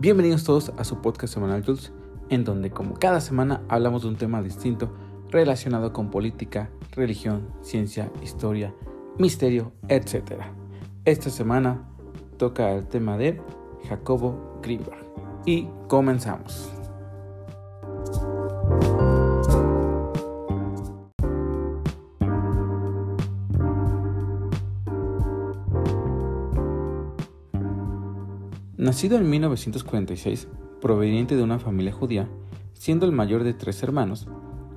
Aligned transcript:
Bienvenidos 0.00 0.44
todos 0.44 0.72
a 0.78 0.84
su 0.84 1.02
podcast 1.02 1.34
semanal 1.34 1.64
Jules, 1.64 1.92
en 2.30 2.44
donde 2.44 2.70
como 2.70 2.94
cada 2.94 3.20
semana 3.20 3.62
hablamos 3.68 4.02
de 4.02 4.08
un 4.08 4.14
tema 4.14 4.40
distinto 4.40 4.92
relacionado 5.28 5.92
con 5.92 6.08
política, 6.08 6.70
religión, 6.92 7.48
ciencia, 7.62 8.08
historia, 8.22 8.72
misterio, 9.18 9.72
etc. 9.88 10.34
Esta 11.04 11.30
semana 11.30 11.88
toca 12.36 12.70
el 12.74 12.86
tema 12.86 13.18
de 13.18 13.42
Jacobo 13.88 14.60
Greenberg. 14.62 15.04
Y 15.44 15.66
comenzamos. 15.88 16.77
Nacido 28.88 29.18
en 29.18 29.28
1946, 29.28 30.48
proveniente 30.80 31.36
de 31.36 31.42
una 31.42 31.58
familia 31.58 31.92
judía, 31.92 32.26
siendo 32.72 33.04
el 33.04 33.12
mayor 33.12 33.44
de 33.44 33.52
tres 33.52 33.82
hermanos, 33.82 34.28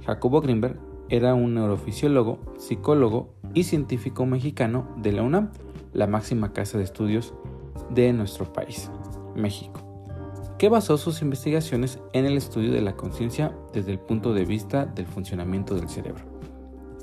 Jacobo 0.06 0.42
Greenberg 0.42 0.78
era 1.08 1.34
un 1.34 1.54
neurofisiólogo, 1.54 2.38
psicólogo 2.58 3.34
y 3.54 3.64
científico 3.64 4.26
mexicano 4.26 4.94
de 4.98 5.14
la 5.14 5.24
UNAM, 5.24 5.52
la 5.94 6.08
máxima 6.08 6.52
casa 6.52 6.78
de 6.78 6.84
estudios 6.84 7.34
de 7.90 8.12
nuestro 8.12 8.52
país, 8.52 8.92
México, 9.34 9.80
que 10.60 10.68
basó 10.68 10.98
sus 10.98 11.22
investigaciones 11.22 11.98
en 12.12 12.26
el 12.26 12.36
estudio 12.36 12.74
de 12.74 12.82
la 12.82 12.98
conciencia 12.98 13.56
desde 13.72 13.94
el 13.94 14.00
punto 14.00 14.34
de 14.34 14.44
vista 14.44 14.88
del 14.88 15.06
funcionamiento 15.06 15.74
del 15.74 15.88
cerebro. 15.88 16.26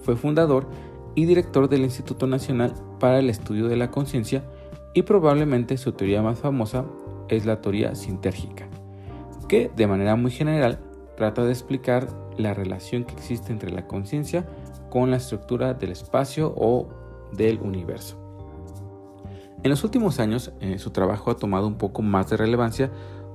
Fue 0.03 0.15
fundador 0.15 0.69
y 1.15 1.25
director 1.25 1.71
del 1.71 1.85
Instituto 1.85 2.27
Nacional 2.27 2.75
para 3.01 3.19
el 3.19 3.31
Estudio 3.31 3.67
de 3.67 3.77
la 3.77 3.91
Conciencia 3.91 4.45
y 4.93 5.03
probablemente 5.03 5.79
su 5.79 5.93
teoría 5.93 6.23
más 6.23 6.41
famosa 6.41 6.85
es 7.29 7.47
la 7.47 7.61
teoría 7.61 7.95
sintérgica, 7.95 8.69
que 9.49 9.71
de 9.75 9.87
manera 9.87 10.17
muy 10.17 10.31
general 10.31 10.79
trata 11.17 11.45
de 11.45 11.53
explicar 11.53 12.09
la 12.37 12.55
relación 12.55 13.05
que 13.05 13.15
existe 13.15 13.53
entre 13.53 13.71
la 13.71 13.87
conciencia 13.87 14.47
con 14.91 15.11
la 15.11 15.17
estructura 15.17 15.75
del 15.75 15.93
espacio 15.93 16.55
o 16.57 16.89
del 17.33 17.59
universo. 17.61 18.17
En 19.63 19.71
los 19.71 19.83
últimos 19.83 20.21
años 20.21 20.53
eh, 20.61 20.79
su 20.79 20.91
trabajo 20.91 21.31
ha 21.31 21.37
tomado 21.37 21.67
un 21.67 21.77
poco 21.77 22.03
más 22.03 22.31
de 22.31 22.37
relevancia 22.37 22.91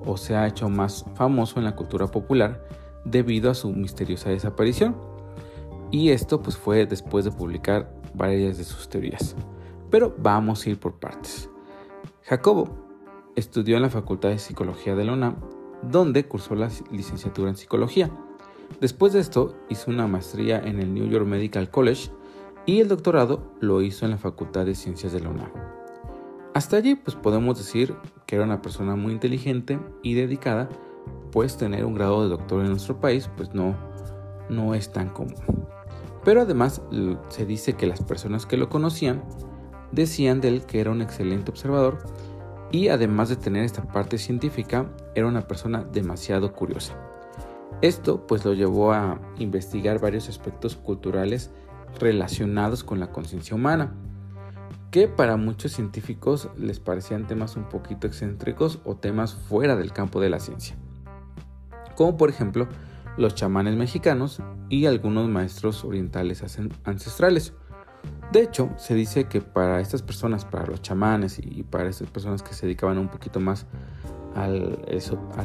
o 0.05 0.15
se 0.15 0.35
ha 0.35 0.47
hecho 0.47 0.69
más 0.69 1.05
famoso 1.15 1.59
en 1.59 1.65
la 1.65 1.75
cultura 1.75 2.07
popular 2.07 2.63
debido 3.03 3.51
a 3.51 3.55
su 3.55 3.71
misteriosa 3.71 4.29
desaparición. 4.29 4.95
Y 5.91 6.09
esto 6.09 6.41
pues 6.41 6.57
fue 6.57 6.85
después 6.85 7.25
de 7.25 7.31
publicar 7.31 7.93
varias 8.13 8.57
de 8.57 8.63
sus 8.63 8.87
teorías. 8.89 9.35
Pero 9.91 10.15
vamos 10.17 10.65
a 10.65 10.69
ir 10.69 10.79
por 10.79 10.99
partes. 10.99 11.49
Jacobo 12.23 12.82
estudió 13.35 13.77
en 13.77 13.81
la 13.83 13.89
Facultad 13.89 14.29
de 14.29 14.39
Psicología 14.39 14.95
de 14.95 15.05
la 15.05 15.13
UNAM, 15.13 15.35
donde 15.81 16.27
cursó 16.27 16.55
la 16.55 16.69
licenciatura 16.91 17.49
en 17.49 17.55
psicología. 17.55 18.09
Después 18.79 19.13
de 19.13 19.19
esto 19.19 19.55
hizo 19.69 19.91
una 19.91 20.07
maestría 20.07 20.59
en 20.59 20.79
el 20.79 20.93
New 20.93 21.07
York 21.07 21.25
Medical 21.25 21.69
College 21.69 22.11
y 22.65 22.79
el 22.79 22.87
doctorado 22.87 23.51
lo 23.59 23.81
hizo 23.81 24.05
en 24.05 24.11
la 24.11 24.17
Facultad 24.17 24.65
de 24.65 24.75
Ciencias 24.75 25.11
de 25.11 25.19
la 25.19 25.29
UNAM. 25.29 25.51
Hasta 26.53 26.77
allí 26.77 26.95
pues 26.95 27.15
podemos 27.15 27.57
decir 27.57 27.95
que 28.25 28.35
era 28.35 28.45
una 28.45 28.61
persona 28.61 28.95
muy 28.95 29.11
inteligente 29.13 29.79
y 30.03 30.13
dedicada, 30.13 30.69
pues 31.31 31.57
tener 31.57 31.85
un 31.85 31.95
grado 31.95 32.23
de 32.23 32.29
doctor 32.29 32.63
en 32.63 32.69
nuestro 32.69 32.99
país 32.99 33.29
pues 33.35 33.53
no, 33.53 33.75
no 34.49 34.75
es 34.75 34.91
tan 34.91 35.09
común. 35.09 35.35
Pero 36.23 36.41
además 36.41 36.81
se 37.29 37.45
dice 37.45 37.73
que 37.73 37.87
las 37.87 38.01
personas 38.01 38.45
que 38.45 38.57
lo 38.57 38.69
conocían 38.69 39.23
decían 39.91 40.41
de 40.41 40.49
él 40.49 40.65
que 40.65 40.79
era 40.79 40.91
un 40.91 41.01
excelente 41.01 41.51
observador 41.51 41.99
y 42.73 42.89
además 42.89 43.29
de 43.29 43.35
tener 43.35 43.63
esta 43.63 43.83
parte 43.83 44.17
científica, 44.17 44.89
era 45.13 45.27
una 45.27 45.47
persona 45.47 45.83
demasiado 45.83 46.53
curiosa. 46.53 46.95
Esto 47.81 48.25
pues 48.25 48.43
lo 48.45 48.53
llevó 48.53 48.93
a 48.93 49.21
investigar 49.37 49.99
varios 49.99 50.27
aspectos 50.27 50.75
culturales 50.75 51.51
relacionados 51.99 52.83
con 52.83 52.99
la 52.99 53.11
conciencia 53.11 53.55
humana, 53.55 53.93
que 54.89 55.07
para 55.07 55.37
muchos 55.37 55.71
científicos 55.71 56.49
les 56.57 56.79
parecían 56.79 57.27
temas 57.27 57.55
un 57.57 57.69
poquito 57.69 58.07
excéntricos 58.07 58.79
o 58.85 58.95
temas 58.95 59.35
fuera 59.35 59.75
del 59.75 59.93
campo 59.93 60.19
de 60.19 60.31
la 60.31 60.39
ciencia, 60.39 60.75
como 61.95 62.17
por 62.17 62.31
ejemplo 62.31 62.67
los 63.17 63.35
chamanes 63.35 63.75
mexicanos 63.75 64.41
y 64.69 64.87
algunos 64.87 65.29
maestros 65.29 65.85
orientales 65.85 66.43
ancestrales. 66.85 67.53
De 68.31 68.41
hecho, 68.41 68.69
se 68.77 68.95
dice 68.95 69.25
que 69.25 69.41
para 69.41 69.79
estas 69.79 70.01
personas, 70.01 70.43
para 70.43 70.65
los 70.65 70.81
chamanes 70.81 71.39
y 71.39 71.61
para 71.61 71.89
estas 71.89 72.09
personas 72.09 72.41
que 72.41 72.53
se 72.53 72.65
dedicaban 72.65 72.97
un 72.97 73.07
poquito 73.07 73.39
más 73.39 73.67
al, 74.35 74.79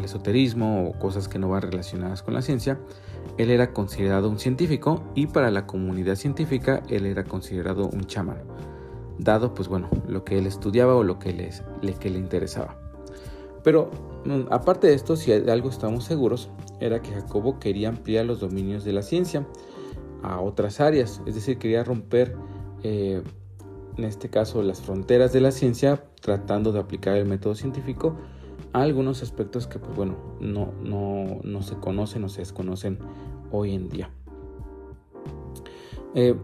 esoterismo 0.02 0.88
o 0.88 0.98
cosas 0.98 1.28
que 1.28 1.38
no 1.38 1.50
van 1.50 1.62
relacionadas 1.62 2.22
con 2.22 2.34
la 2.34 2.42
ciencia, 2.42 2.78
él 3.36 3.50
era 3.50 3.72
considerado 3.72 4.30
un 4.30 4.38
científico 4.38 5.02
y 5.14 5.26
para 5.26 5.50
la 5.50 5.66
comunidad 5.66 6.16
científica 6.16 6.82
él 6.88 7.06
era 7.06 7.24
considerado 7.24 7.88
un 7.88 8.06
chamán, 8.06 8.42
dado 9.18 9.52
pues 9.52 9.68
bueno, 9.68 9.90
lo 10.06 10.24
que 10.24 10.38
él 10.38 10.46
estudiaba 10.46 10.94
o 10.94 11.02
lo 11.04 11.18
que, 11.18 11.32
le, 11.34 11.94
que 11.94 12.10
le 12.10 12.18
interesaba. 12.18 12.76
Pero 13.62 13.90
mm, 14.24 14.50
aparte 14.50 14.86
de 14.86 14.94
esto, 14.94 15.16
si 15.16 15.30
de 15.30 15.52
algo 15.52 15.68
estamos 15.68 16.04
seguros, 16.04 16.48
era 16.80 17.02
que 17.02 17.12
Jacobo 17.12 17.58
quería 17.58 17.90
ampliar 17.90 18.24
los 18.24 18.40
dominios 18.40 18.84
de 18.84 18.92
la 18.92 19.02
ciencia 19.02 19.46
a 20.22 20.40
otras 20.40 20.80
áreas, 20.80 21.20
es 21.26 21.34
decir, 21.34 21.58
quería 21.58 21.84
romper 21.84 22.34
eh, 22.82 23.22
en 23.96 24.04
este 24.04 24.30
caso 24.30 24.62
las 24.62 24.80
fronteras 24.80 25.32
de 25.32 25.40
la 25.40 25.50
ciencia, 25.50 26.04
tratando 26.20 26.72
de 26.72 26.80
aplicar 26.80 27.16
el 27.16 27.26
método 27.26 27.54
científico 27.54 28.16
a 28.72 28.82
algunos 28.82 29.22
aspectos 29.22 29.66
que 29.66 29.78
pues 29.78 29.96
bueno, 29.96 30.16
no, 30.40 30.72
no, 30.82 31.40
no 31.42 31.62
se 31.62 31.76
conocen 31.76 32.24
o 32.24 32.28
se 32.28 32.40
desconocen 32.40 32.98
hoy 33.50 33.74
en 33.74 33.88
día. 33.88 34.10
Eh, 36.14 36.34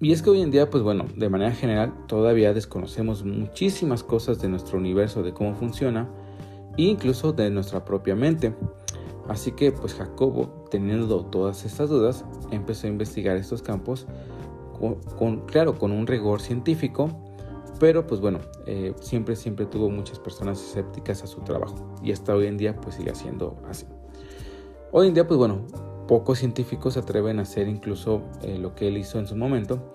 y 0.00 0.10
es 0.10 0.20
que 0.20 0.30
hoy 0.30 0.42
en 0.42 0.50
día, 0.50 0.68
pues 0.68 0.82
bueno, 0.82 1.06
de 1.16 1.28
manera 1.28 1.52
general 1.52 1.94
todavía 2.08 2.52
desconocemos 2.52 3.24
muchísimas 3.24 4.02
cosas 4.02 4.40
de 4.40 4.48
nuestro 4.48 4.78
universo, 4.78 5.22
de 5.22 5.32
cómo 5.32 5.54
funciona, 5.54 6.08
e 6.76 6.82
incluso 6.82 7.32
de 7.32 7.50
nuestra 7.50 7.84
propia 7.84 8.16
mente. 8.16 8.52
Así 9.28 9.52
que 9.52 9.70
pues 9.70 9.94
Jacobo, 9.94 10.66
teniendo 10.70 11.24
todas 11.26 11.64
estas 11.64 11.88
dudas, 11.88 12.24
empezó 12.50 12.88
a 12.88 12.90
investigar 12.90 13.36
estos 13.36 13.62
campos 13.62 14.06
con, 15.18 15.40
claro, 15.46 15.78
con 15.78 15.92
un 15.92 16.06
rigor 16.06 16.40
científico, 16.40 17.08
pero 17.78 18.06
pues 18.06 18.20
bueno, 18.20 18.40
eh, 18.66 18.94
siempre, 19.00 19.36
siempre 19.36 19.66
tuvo 19.66 19.90
muchas 19.90 20.18
personas 20.18 20.60
escépticas 20.60 21.22
a 21.22 21.26
su 21.26 21.40
trabajo 21.40 21.94
y 22.02 22.12
hasta 22.12 22.34
hoy 22.34 22.46
en 22.46 22.58
día 22.58 22.76
pues 22.76 22.96
sigue 22.96 23.14
siendo 23.14 23.56
así. 23.68 23.86
Hoy 24.90 25.08
en 25.08 25.14
día 25.14 25.26
pues 25.26 25.38
bueno, 25.38 25.66
pocos 26.06 26.38
científicos 26.38 26.94
se 26.94 27.00
atreven 27.00 27.38
a 27.38 27.42
hacer 27.42 27.68
incluso 27.68 28.22
eh, 28.42 28.58
lo 28.58 28.74
que 28.74 28.88
él 28.88 28.98
hizo 28.98 29.18
en 29.18 29.26
su 29.26 29.36
momento 29.36 29.94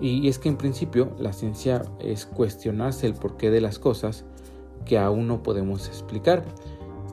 y 0.00 0.28
es 0.28 0.38
que 0.38 0.48
en 0.48 0.56
principio 0.56 1.14
la 1.18 1.32
ciencia 1.32 1.82
es 2.00 2.26
cuestionarse 2.26 3.06
el 3.06 3.14
porqué 3.14 3.50
de 3.50 3.60
las 3.60 3.78
cosas 3.78 4.24
que 4.84 4.98
aún 4.98 5.28
no 5.28 5.42
podemos 5.42 5.86
explicar. 5.86 6.44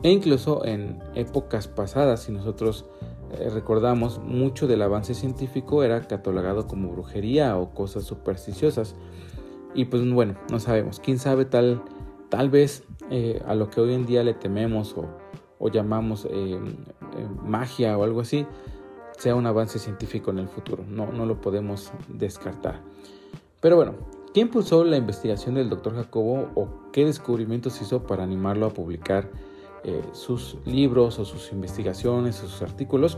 E 0.02 0.10
incluso 0.10 0.66
en 0.66 0.98
épocas 1.14 1.68
pasadas, 1.68 2.24
si 2.24 2.32
nosotros 2.32 2.86
eh, 3.32 3.50
recordamos, 3.50 4.20
mucho 4.20 4.68
del 4.68 4.82
avance 4.82 5.14
científico 5.14 5.84
era 5.84 6.02
catalogado 6.08 6.68
como 6.68 6.92
brujería 6.92 7.58
o 7.58 7.74
cosas 7.74 8.04
supersticiosas. 8.04 8.96
Y 9.74 9.86
pues 9.86 10.10
bueno, 10.12 10.36
no 10.52 10.60
sabemos. 10.60 11.00
Quién 11.00 11.20
sabe 11.20 11.46
tal, 11.46 11.84
tal 12.30 12.50
vez 12.50 12.84
eh, 13.12 13.42
a 13.46 13.56
lo 13.56 13.70
que 13.70 13.82
hoy 13.82 13.94
en 13.94 14.06
día 14.06 14.24
le 14.24 14.34
tememos 14.34 14.96
o, 14.98 15.70
llamamos 15.70 16.28
eh, 16.30 16.60
magia 17.44 17.98
o 17.98 18.04
algo 18.04 18.22
así, 18.22 18.46
sea 19.18 19.36
un 19.36 19.46
avance 19.46 19.78
científico 19.78 20.32
en 20.32 20.40
el 20.40 20.48
futuro. 20.48 20.84
No, 20.88 21.12
no 21.12 21.26
lo 21.26 21.42
podemos 21.42 21.92
descartar. 22.08 22.82
Pero 23.60 23.76
bueno, 23.76 23.94
¿quién 24.34 24.48
impulsó 24.48 24.84
la 24.86 24.98
investigación 24.98 25.56
del 25.56 25.70
doctor 25.70 25.96
Jacobo 25.96 26.50
o 26.56 26.70
qué 26.94 27.06
descubrimientos 27.06 27.82
hizo 27.82 28.04
para 28.04 28.24
animarlo 28.24 28.66
a 28.66 28.70
publicar 28.70 29.30
eh, 29.84 30.04
sus 30.12 30.58
libros 30.66 31.20
o 31.20 31.26
sus 31.26 31.52
investigaciones 31.52 32.44
o 32.44 32.48
sus 32.48 32.62
artículos. 32.62 33.18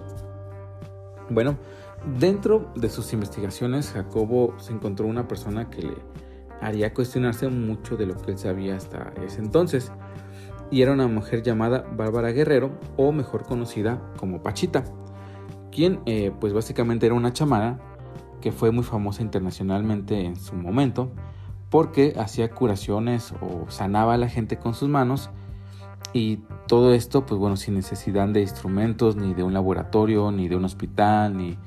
Bueno, 1.30 1.58
dentro 2.20 2.72
de 2.76 2.90
sus 2.90 3.14
investigaciones 3.14 3.92
Jacobo 3.92 4.54
se 4.58 4.74
encontró 4.74 5.08
una 5.08 5.28
persona 5.28 5.70
que 5.70 5.82
le 5.84 5.96
haría 6.62 6.94
cuestionarse 6.94 7.48
mucho 7.50 7.98
de 7.98 8.06
lo 8.06 8.16
que 8.16 8.32
él 8.32 8.38
sabía 8.38 8.76
hasta 8.76 9.14
ese 9.26 9.40
entonces. 9.40 9.92
Y 10.70 10.82
era 10.82 10.94
una 10.94 11.08
mujer 11.08 11.42
llamada 11.42 11.86
Bárbara 11.92 12.32
Guerrero 12.32 12.72
o 12.96 13.12
mejor 13.12 13.44
conocida 13.44 14.02
como 14.18 14.42
Pachita, 14.42 14.86
quien 15.72 16.00
eh, 16.06 16.32
pues 16.40 16.54
básicamente 16.54 17.08
era 17.08 17.16
una 17.16 17.34
chamana 17.34 17.80
que 18.40 18.52
fue 18.52 18.72
muy 18.72 18.84
famosa 18.84 19.22
internacionalmente 19.22 20.26
en 20.26 20.36
su 20.36 20.56
momento 20.56 21.12
porque 21.70 22.14
hacía 22.18 22.52
curaciones 22.52 23.34
o 23.42 23.70
sanaba 23.70 24.16
a 24.16 24.18
la 24.18 24.28
gente 24.28 24.58
con 24.58 24.74
sus 24.74 24.90
manos 24.90 25.30
y 26.14 26.40
todo 26.68 26.94
esto, 26.94 27.26
pues 27.26 27.40
bueno, 27.40 27.58
sin 27.58 27.76
necesidad 27.76 28.28
de 28.28 28.42
instrumentos, 28.42 29.16
ni 29.16 29.34
de 29.34 29.44
un 29.44 29.54
laboratorio, 29.54 30.32
ni 30.32 30.48
de 30.48 30.56
un 30.56 30.66
hospital, 30.66 31.38
ni, 31.38 31.58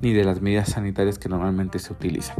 ni 0.00 0.12
de 0.12 0.24
las 0.24 0.40
medidas 0.40 0.70
sanitarias 0.70 1.18
que 1.18 1.28
normalmente 1.28 1.78
se 1.78 1.92
utilizan. 1.92 2.36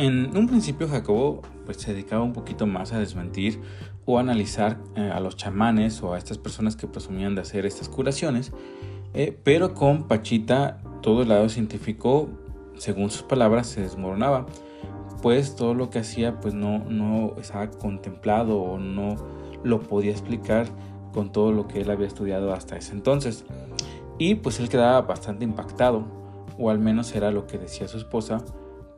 En 0.00 0.34
un 0.34 0.46
principio 0.48 0.88
Jacobo 0.88 1.42
pues, 1.66 1.76
se 1.76 1.92
dedicaba 1.92 2.22
un 2.22 2.32
poquito 2.32 2.66
más 2.66 2.94
a 2.94 2.98
desmentir 2.98 3.60
o 4.06 4.18
analizar 4.18 4.78
eh, 4.96 5.10
a 5.12 5.20
los 5.20 5.36
chamanes 5.36 6.02
o 6.02 6.14
a 6.14 6.18
estas 6.18 6.38
personas 6.38 6.74
que 6.74 6.86
presumían 6.86 7.34
de 7.34 7.42
hacer 7.42 7.66
estas 7.66 7.90
curaciones, 7.90 8.50
eh, 9.12 9.38
pero 9.44 9.74
con 9.74 10.08
Pachita 10.08 10.78
todo 11.02 11.20
el 11.20 11.28
lado 11.28 11.50
científico, 11.50 12.30
según 12.80 13.10
sus 13.10 13.22
palabras, 13.22 13.66
se 13.66 13.82
desmoronaba, 13.82 14.46
pues 15.20 15.54
todo 15.54 15.74
lo 15.74 15.90
que 15.90 15.98
hacía 15.98 16.40
pues 16.40 16.54
no, 16.54 16.78
no 16.78 17.34
estaba 17.38 17.70
contemplado 17.70 18.58
o 18.58 18.78
no 18.78 19.16
lo 19.62 19.80
podía 19.80 20.12
explicar 20.12 20.66
con 21.12 21.30
todo 21.30 21.52
lo 21.52 21.68
que 21.68 21.82
él 21.82 21.90
había 21.90 22.06
estudiado 22.06 22.54
hasta 22.54 22.78
ese 22.78 22.92
entonces. 22.92 23.44
Y 24.18 24.36
pues 24.36 24.60
él 24.60 24.70
quedaba 24.70 25.02
bastante 25.02 25.44
impactado, 25.44 26.06
o 26.58 26.70
al 26.70 26.78
menos 26.78 27.14
era 27.14 27.30
lo 27.30 27.46
que 27.46 27.58
decía 27.58 27.86
su 27.86 27.98
esposa, 27.98 28.42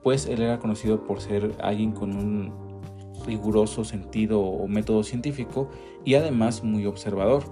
pues 0.04 0.26
él 0.26 0.42
era 0.42 0.60
conocido 0.60 1.02
por 1.02 1.20
ser 1.20 1.52
alguien 1.60 1.90
con 1.90 2.16
un 2.16 2.52
riguroso 3.26 3.84
sentido 3.84 4.40
o 4.40 4.68
método 4.68 5.02
científico 5.02 5.68
y 6.04 6.14
además 6.14 6.62
muy 6.62 6.86
observador. 6.86 7.42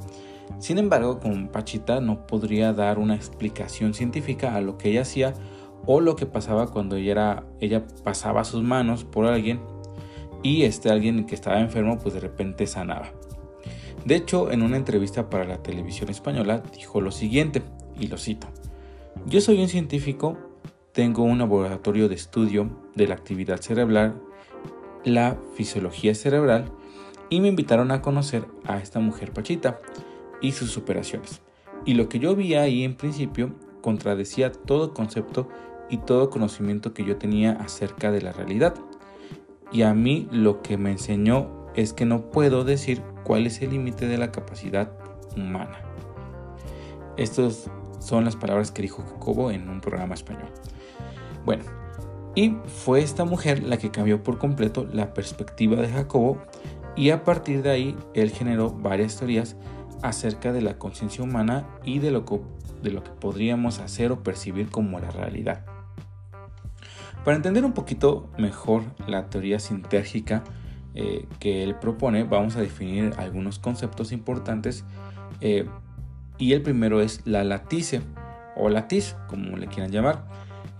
Sin 0.59 0.79
embargo, 0.79 1.19
con 1.19 1.49
Pachita 1.49 2.01
no 2.01 2.27
podría 2.27 2.73
dar 2.73 3.01
una 3.01 3.17
explicación 3.17 3.95
científica 3.95 4.55
a 4.55 4.61
lo 4.61 4.79
que 4.79 4.91
ella 4.91 5.03
hacía 5.03 5.35
o 5.87 6.01
lo 6.01 6.17
que 6.17 6.27
pasaba 6.27 6.69
cuando 6.69 6.97
ella, 6.97 7.13
era, 7.13 7.45
ella 7.61 7.87
pasaba 8.05 8.45
sus 8.45 8.63
manos 8.63 9.05
por 9.05 9.27
alguien 9.27 9.61
y 10.43 10.63
este 10.63 10.91
alguien 10.91 11.27
que 11.27 11.35
estaba 11.35 11.61
enfermo 11.61 11.99
pues 11.99 12.15
de 12.15 12.21
repente 12.21 12.67
sanaba. 12.67 13.13
De 14.05 14.17
hecho, 14.17 14.51
en 14.51 14.63
una 14.63 14.77
entrevista 14.77 15.29
para 15.29 15.45
la 15.45 15.63
televisión 15.63 16.09
española 16.09 16.63
dijo 16.75 17.01
lo 17.01 17.11
siguiente, 17.11 17.63
y 17.99 18.07
lo 18.07 18.17
cito, 18.17 18.49
Yo 19.27 19.41
soy 19.41 19.61
un 19.61 19.69
científico, 19.69 20.39
tengo 20.93 21.23
un 21.23 21.39
laboratorio 21.39 22.09
de 22.09 22.15
estudio 22.15 22.71
de 22.95 23.07
la 23.07 23.15
actividad 23.15 23.61
cerebral, 23.61 24.21
la 25.05 25.37
fisiología 25.55 26.15
cerebral, 26.15 26.73
y 27.29 27.41
me 27.41 27.49
invitaron 27.49 27.91
a 27.91 28.01
conocer 28.01 28.47
a 28.65 28.79
esta 28.79 29.01
mujer 29.01 29.33
Pachita 29.33 29.79
y 30.41 30.53
sus 30.53 30.77
operaciones. 30.79 31.43
Y 31.85 31.95
lo 31.95 32.09
que 32.09 32.19
yo 32.19 32.35
vi 32.35 32.55
ahí 32.55 32.85
en 32.85 32.97
principio 32.97 33.55
contradecía 33.83 34.51
todo 34.51 34.95
concepto 34.95 35.49
y 35.91 35.99
todo 35.99 36.31
conocimiento 36.31 36.95
que 36.95 37.05
yo 37.05 37.17
tenía 37.17 37.53
acerca 37.53 38.11
de 38.11 38.23
la 38.23 38.33
realidad. 38.33 38.75
Y 39.73 39.83
a 39.83 39.95
mí 39.95 40.29
lo 40.31 40.63
que 40.63 40.79
me 40.79 40.91
enseñó 40.91 41.61
es 41.75 41.93
que 41.93 42.05
no 42.05 42.31
puedo 42.31 42.65
decir 42.65 43.03
cuál 43.25 43.47
es 43.47 43.61
el 43.63 43.71
límite 43.71 44.07
de 44.07 44.19
la 44.19 44.33
capacidad 44.33 44.93
humana. 45.37 45.83
Estas 47.17 47.71
son 47.99 48.25
las 48.25 48.37
palabras 48.37 48.73
que 48.73 48.83
dijo 48.83 49.05
Jacobo 49.05 49.51
en 49.51 49.69
un 49.69 49.81
programa 49.81 50.15
español. 50.15 50.49
Bueno, 51.45 51.65
y 52.35 52.57
fue 52.67 53.01
esta 53.01 53.25
mujer 53.25 53.63
la 53.63 53.77
que 53.77 53.91
cambió 53.91 54.23
por 54.23 54.39
completo 54.39 54.87
la 54.93 55.13
perspectiva 55.15 55.77
de 55.77 55.89
Jacobo 55.89 56.39
y 56.97 57.11
a 57.11 57.25
partir 57.25 57.63
de 57.63 57.71
ahí 57.71 57.97
él 58.15 58.31
generó 58.31 58.71
varias 58.71 59.17
teorías 59.17 59.57
acerca 60.03 60.53
de 60.53 60.63
la 60.63 60.79
conciencia 60.79 61.23
humana 61.23 61.67
y 61.85 61.99
de 61.99 62.11
lo, 62.11 62.25
que, 62.25 62.41
de 62.83 62.91
lo 62.91 63.03
que 63.03 63.11
podríamos 63.11 63.79
hacer 63.81 64.13
o 64.13 64.23
percibir 64.23 64.71
como 64.71 64.99
la 64.99 65.11
realidad. 65.11 65.65
Para 67.25 67.37
entender 67.37 67.65
un 67.65 67.73
poquito 67.73 68.31
mejor 68.39 68.83
la 69.07 69.29
teoría 69.29 69.59
sintérgica 69.59 70.43
eh, 70.95 71.27
que 71.39 71.63
él 71.63 71.77
propone, 71.77 72.25
vamos 72.25 72.57
a 72.57 72.61
definir 72.61 73.13
algunos 73.19 73.59
conceptos 73.59 74.11
importantes 74.11 74.85
eh, 75.41 75.67
y 76.39 76.55
el 76.55 76.63
primero 76.63 77.01
es 77.03 77.21
la 77.27 77.45
latice 77.45 78.01
o 78.57 78.71
latiz, 78.71 79.17
como 79.29 79.57
le 79.59 79.67
quieran 79.67 79.93
llamar, 79.93 80.25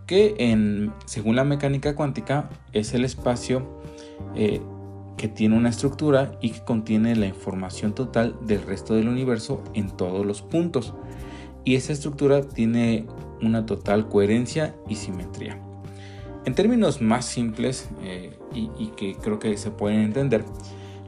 que 0.07 0.89
según 1.05 1.37
la 1.37 1.45
mecánica 1.45 1.95
cuántica 1.95 2.49
es 2.73 2.95
el 2.95 3.05
espacio 3.05 3.81
eh, 4.35 4.61
que 5.17 5.29
tiene 5.29 5.57
una 5.57 5.69
estructura 5.69 6.33
y 6.41 6.51
que 6.51 6.65
contiene 6.65 7.15
la 7.15 7.27
información 7.27 7.95
total 7.95 8.35
del 8.41 8.63
resto 8.63 8.95
del 8.95 9.09
universo 9.09 9.63
en 9.75 9.91
todos 9.91 10.25
los 10.25 10.41
puntos. 10.41 10.95
Y 11.65 11.77
esa 11.77 11.93
estructura 11.93 12.41
tiene 12.43 13.07
una 13.43 13.67
total 13.67 14.09
coherencia 14.09 14.75
y 14.89 14.97
simetría. 14.97 15.70
En 16.45 16.55
términos 16.55 17.03
más 17.03 17.27
simples 17.27 17.91
eh, 18.03 18.39
y, 18.55 18.89
que 18.97 19.15
creo 19.15 19.39
que 19.39 19.57
se 19.57 19.71
pueden 19.71 20.01
entender, 20.01 20.45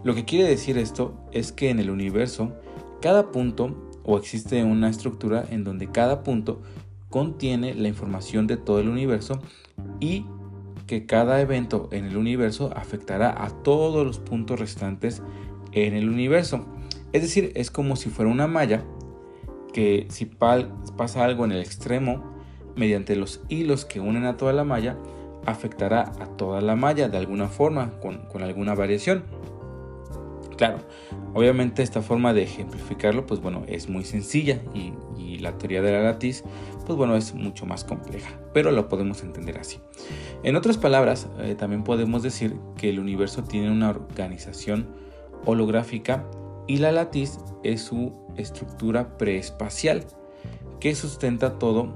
lo 0.04 0.14
que 0.14 0.24
quiere 0.24 0.48
decir 0.48 0.76
esto 0.78 1.14
es 1.32 1.52
que 1.52 1.70
en 1.70 1.78
el 1.78 1.90
universo 1.90 2.52
cada 3.00 3.32
punto 3.32 3.90
o 4.04 4.18
existe 4.18 4.62
una 4.62 4.90
estructura 4.90 5.44
en 5.50 5.64
donde 5.64 5.90
cada 5.90 6.22
punto 6.22 6.60
contiene 7.08 7.74
la 7.74 7.88
información 7.88 8.46
de 8.46 8.56
todo 8.56 8.80
el 8.80 8.88
universo 8.88 9.40
y 10.00 10.26
que 10.86 11.06
cada 11.06 11.40
evento 11.40 11.88
en 11.92 12.04
el 12.04 12.16
universo 12.16 12.70
afectará 12.76 13.44
a 13.44 13.50
todos 13.62 14.04
los 14.06 14.18
puntos 14.18 14.60
restantes 14.60 15.22
en 15.72 15.94
el 15.94 16.08
universo. 16.08 16.66
Es 17.12 17.22
decir, 17.22 17.52
es 17.54 17.70
como 17.70 17.96
si 17.96 18.10
fuera 18.10 18.30
una 18.30 18.46
malla 18.46 18.84
que 19.72 20.06
si 20.10 20.26
pasa 20.26 21.24
algo 21.24 21.44
en 21.44 21.52
el 21.52 21.60
extremo, 21.60 22.32
mediante 22.76 23.16
los 23.16 23.40
hilos 23.48 23.84
que 23.84 24.00
unen 24.00 24.24
a 24.24 24.36
toda 24.36 24.52
la 24.52 24.64
malla, 24.64 24.96
afectará 25.46 26.12
a 26.20 26.26
toda 26.36 26.60
la 26.60 26.76
malla 26.76 27.08
de 27.08 27.18
alguna 27.18 27.48
forma, 27.48 27.92
con, 28.00 28.42
alguna 28.42 28.74
variación. 28.74 29.24
Claro, 30.56 30.78
obviamente 31.34 31.82
esta 31.82 32.02
forma 32.02 32.32
de 32.32 32.42
ejemplificarlo, 32.42 33.26
pues 33.26 33.40
bueno, 33.40 33.64
es 33.66 33.88
muy 33.88 34.04
sencilla 34.04 34.60
y, 34.74 34.92
la 35.40 35.58
teoría 35.58 35.82
de 35.82 35.90
la 35.90 36.02
latiz, 36.02 36.44
pues 36.86 36.96
bueno, 36.96 37.16
es 37.16 37.34
mucho 37.34 37.66
más 37.66 37.82
compleja, 37.82 38.30
pero 38.54 38.70
lo 38.70 38.88
podemos 38.88 39.24
entender 39.24 39.58
así. 39.58 39.80
En 40.44 40.54
otras 40.54 40.78
palabras, 40.78 41.26
eh, 41.40 41.56
también 41.56 41.82
podemos 41.82 42.22
decir 42.22 42.54
que 42.76 42.90
el 42.90 43.00
universo 43.00 43.42
tiene 43.42 43.68
una 43.68 43.90
organización 43.90 44.86
holográfica 45.44 46.24
y 46.68 46.76
la 46.76 46.92
latiz 46.92 47.38
es 47.64 47.82
su 47.82 48.12
estructura 48.36 49.18
preespacial 49.18 50.04
que 50.78 50.94
sustenta 50.94 51.58
todo 51.58 51.92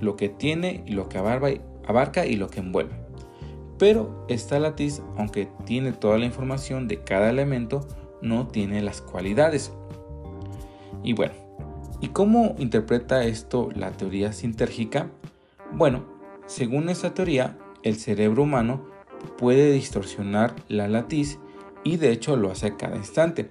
lo 0.00 0.16
que 0.16 0.28
tiene 0.28 0.82
y 0.86 0.92
lo 0.92 1.08
que 1.08 1.18
abarca 1.18 1.50
abarca 1.86 2.26
y 2.26 2.36
lo 2.36 2.48
que 2.48 2.60
envuelve. 2.60 2.94
Pero 3.78 4.24
esta 4.28 4.58
latiz, 4.58 5.02
aunque 5.16 5.48
tiene 5.64 5.92
toda 5.92 6.18
la 6.18 6.24
información 6.24 6.88
de 6.88 7.02
cada 7.02 7.30
elemento, 7.30 7.86
no 8.22 8.46
tiene 8.48 8.82
las 8.82 9.02
cualidades. 9.02 9.72
Y 11.02 11.12
bueno, 11.12 11.34
¿y 12.00 12.08
cómo 12.08 12.54
interpreta 12.58 13.24
esto 13.24 13.68
la 13.74 13.92
teoría 13.92 14.32
sintérgica? 14.32 15.10
Bueno, 15.72 16.06
según 16.46 16.88
esta 16.88 17.12
teoría, 17.12 17.58
el 17.82 17.96
cerebro 17.96 18.44
humano 18.44 18.86
puede 19.38 19.72
distorsionar 19.72 20.54
la 20.68 20.88
latiz 20.88 21.38
y 21.84 21.96
de 21.96 22.12
hecho 22.12 22.36
lo 22.36 22.50
hace 22.50 22.68
a 22.68 22.76
cada 22.76 22.96
instante. 22.96 23.50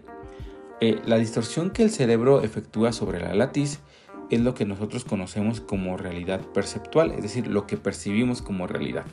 Eh, 0.82 1.00
la 1.06 1.18
distorsión 1.18 1.72
que 1.72 1.84
el 1.84 1.92
cerebro 1.92 2.42
efectúa 2.42 2.92
sobre 2.92 3.20
la 3.20 3.34
latiz 3.34 3.80
es 4.29 4.41
lo 4.41 4.53
que 4.53 4.65
nosotros 4.65 5.05
conocemos 5.05 5.62
como 5.62 5.98
realidad 5.98 6.41
perceptual, 6.53 7.12
es 7.12 7.22
decir, 7.22 7.48
lo 7.48 7.67
que 7.67 7.77
percibimos 7.77 8.41
como 8.41 8.67
realidad. 8.67 9.05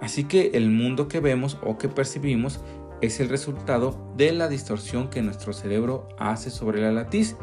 Así 0.00 0.24
que 0.24 0.52
el 0.54 0.70
mundo 0.70 1.08
que 1.08 1.20
vemos 1.20 1.58
o 1.62 1.76
que 1.78 1.88
percibimos 1.88 2.60
es 3.00 3.20
el 3.20 3.28
resultado 3.28 4.12
de 4.16 4.32
la 4.32 4.48
distorsión 4.48 5.08
que 5.08 5.22
nuestro 5.22 5.52
cerebro 5.52 6.08
hace 6.18 6.50
sobre 6.50 6.80
la 6.80 6.92
latiz. 6.92 7.36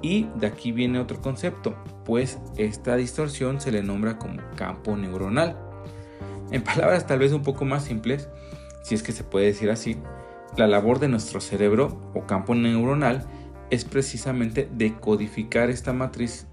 Y 0.00 0.28
de 0.36 0.46
aquí 0.46 0.70
viene 0.70 1.00
otro 1.00 1.20
concepto, 1.20 1.74
pues 2.04 2.38
esta 2.56 2.94
distorsión 2.94 3.60
se 3.60 3.72
le 3.72 3.82
nombra 3.82 4.18
como 4.18 4.40
campo 4.54 4.96
neuronal. 4.96 5.58
En 6.52 6.62
palabras 6.62 7.06
tal 7.06 7.18
vez 7.18 7.32
un 7.32 7.42
poco 7.42 7.64
más 7.64 7.84
simples, 7.84 8.28
si 8.82 8.94
es 8.94 9.02
que 9.02 9.12
se 9.12 9.24
puede 9.24 9.46
decir 9.46 9.70
así, 9.70 9.96
la 10.56 10.68
labor 10.68 10.98
de 11.00 11.08
nuestro 11.08 11.40
cerebro 11.40 12.12
o 12.14 12.26
campo 12.26 12.54
neuronal 12.54 13.26
es 13.70 13.84
precisamente 13.84 14.68
decodificar 14.72 15.70
esta 15.70 15.92
matriz 15.92 16.46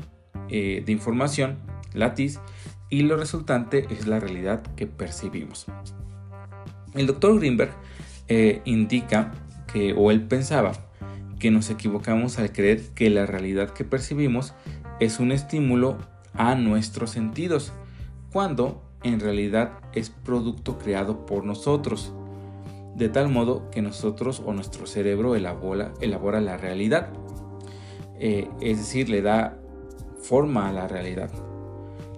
eh, 0.50 0.84
de 0.86 0.92
información, 0.92 1.58
latiz, 1.94 2.40
y 2.90 3.02
lo 3.04 3.18
resultante 3.18 3.88
es 3.90 4.08
la 4.08 4.20
realidad 4.20 4.62
que 4.76 4.88
percibimos. 4.88 5.66
El 6.94 7.08
doctor 7.08 7.38
Greenberg 7.40 7.72
eh, 8.28 8.62
indica 8.66 9.34
que, 9.72 9.94
o 9.94 10.12
él 10.12 10.22
pensaba, 10.22 10.74
que 11.40 11.52
nos 11.52 11.70
equivocamos 11.70 12.40
al 12.40 12.52
creer 12.52 12.82
que 12.96 13.10
la 13.10 13.26
realidad 13.26 13.72
que 13.72 13.84
percibimos 13.84 14.54
es 15.00 15.20
un 15.20 15.32
estímulo 15.32 15.98
a 16.34 16.56
nuestros 16.56 17.12
sentidos, 17.12 17.74
cuando 18.32 18.84
en 19.04 19.20
realidad 19.20 19.74
es 19.94 20.10
producto 20.10 20.78
creado 20.78 21.26
por 21.26 21.46
nosotros 21.46 22.14
de 22.96 23.10
tal 23.10 23.30
modo 23.30 23.70
que 23.70 23.82
nosotros 23.82 24.42
o 24.46 24.54
nuestro 24.54 24.88
cerebro 24.88 25.36
elabora, 25.36 25.94
elabora 26.02 26.42
la 26.42 26.58
realidad, 26.58 27.10
eh, 28.20 28.48
es 28.62 28.78
decir, 28.78 29.10
le 29.10 29.22
da 29.22 29.58
forma 30.22 30.70
a 30.70 30.72
la 30.72 30.88
realidad. 30.88 31.30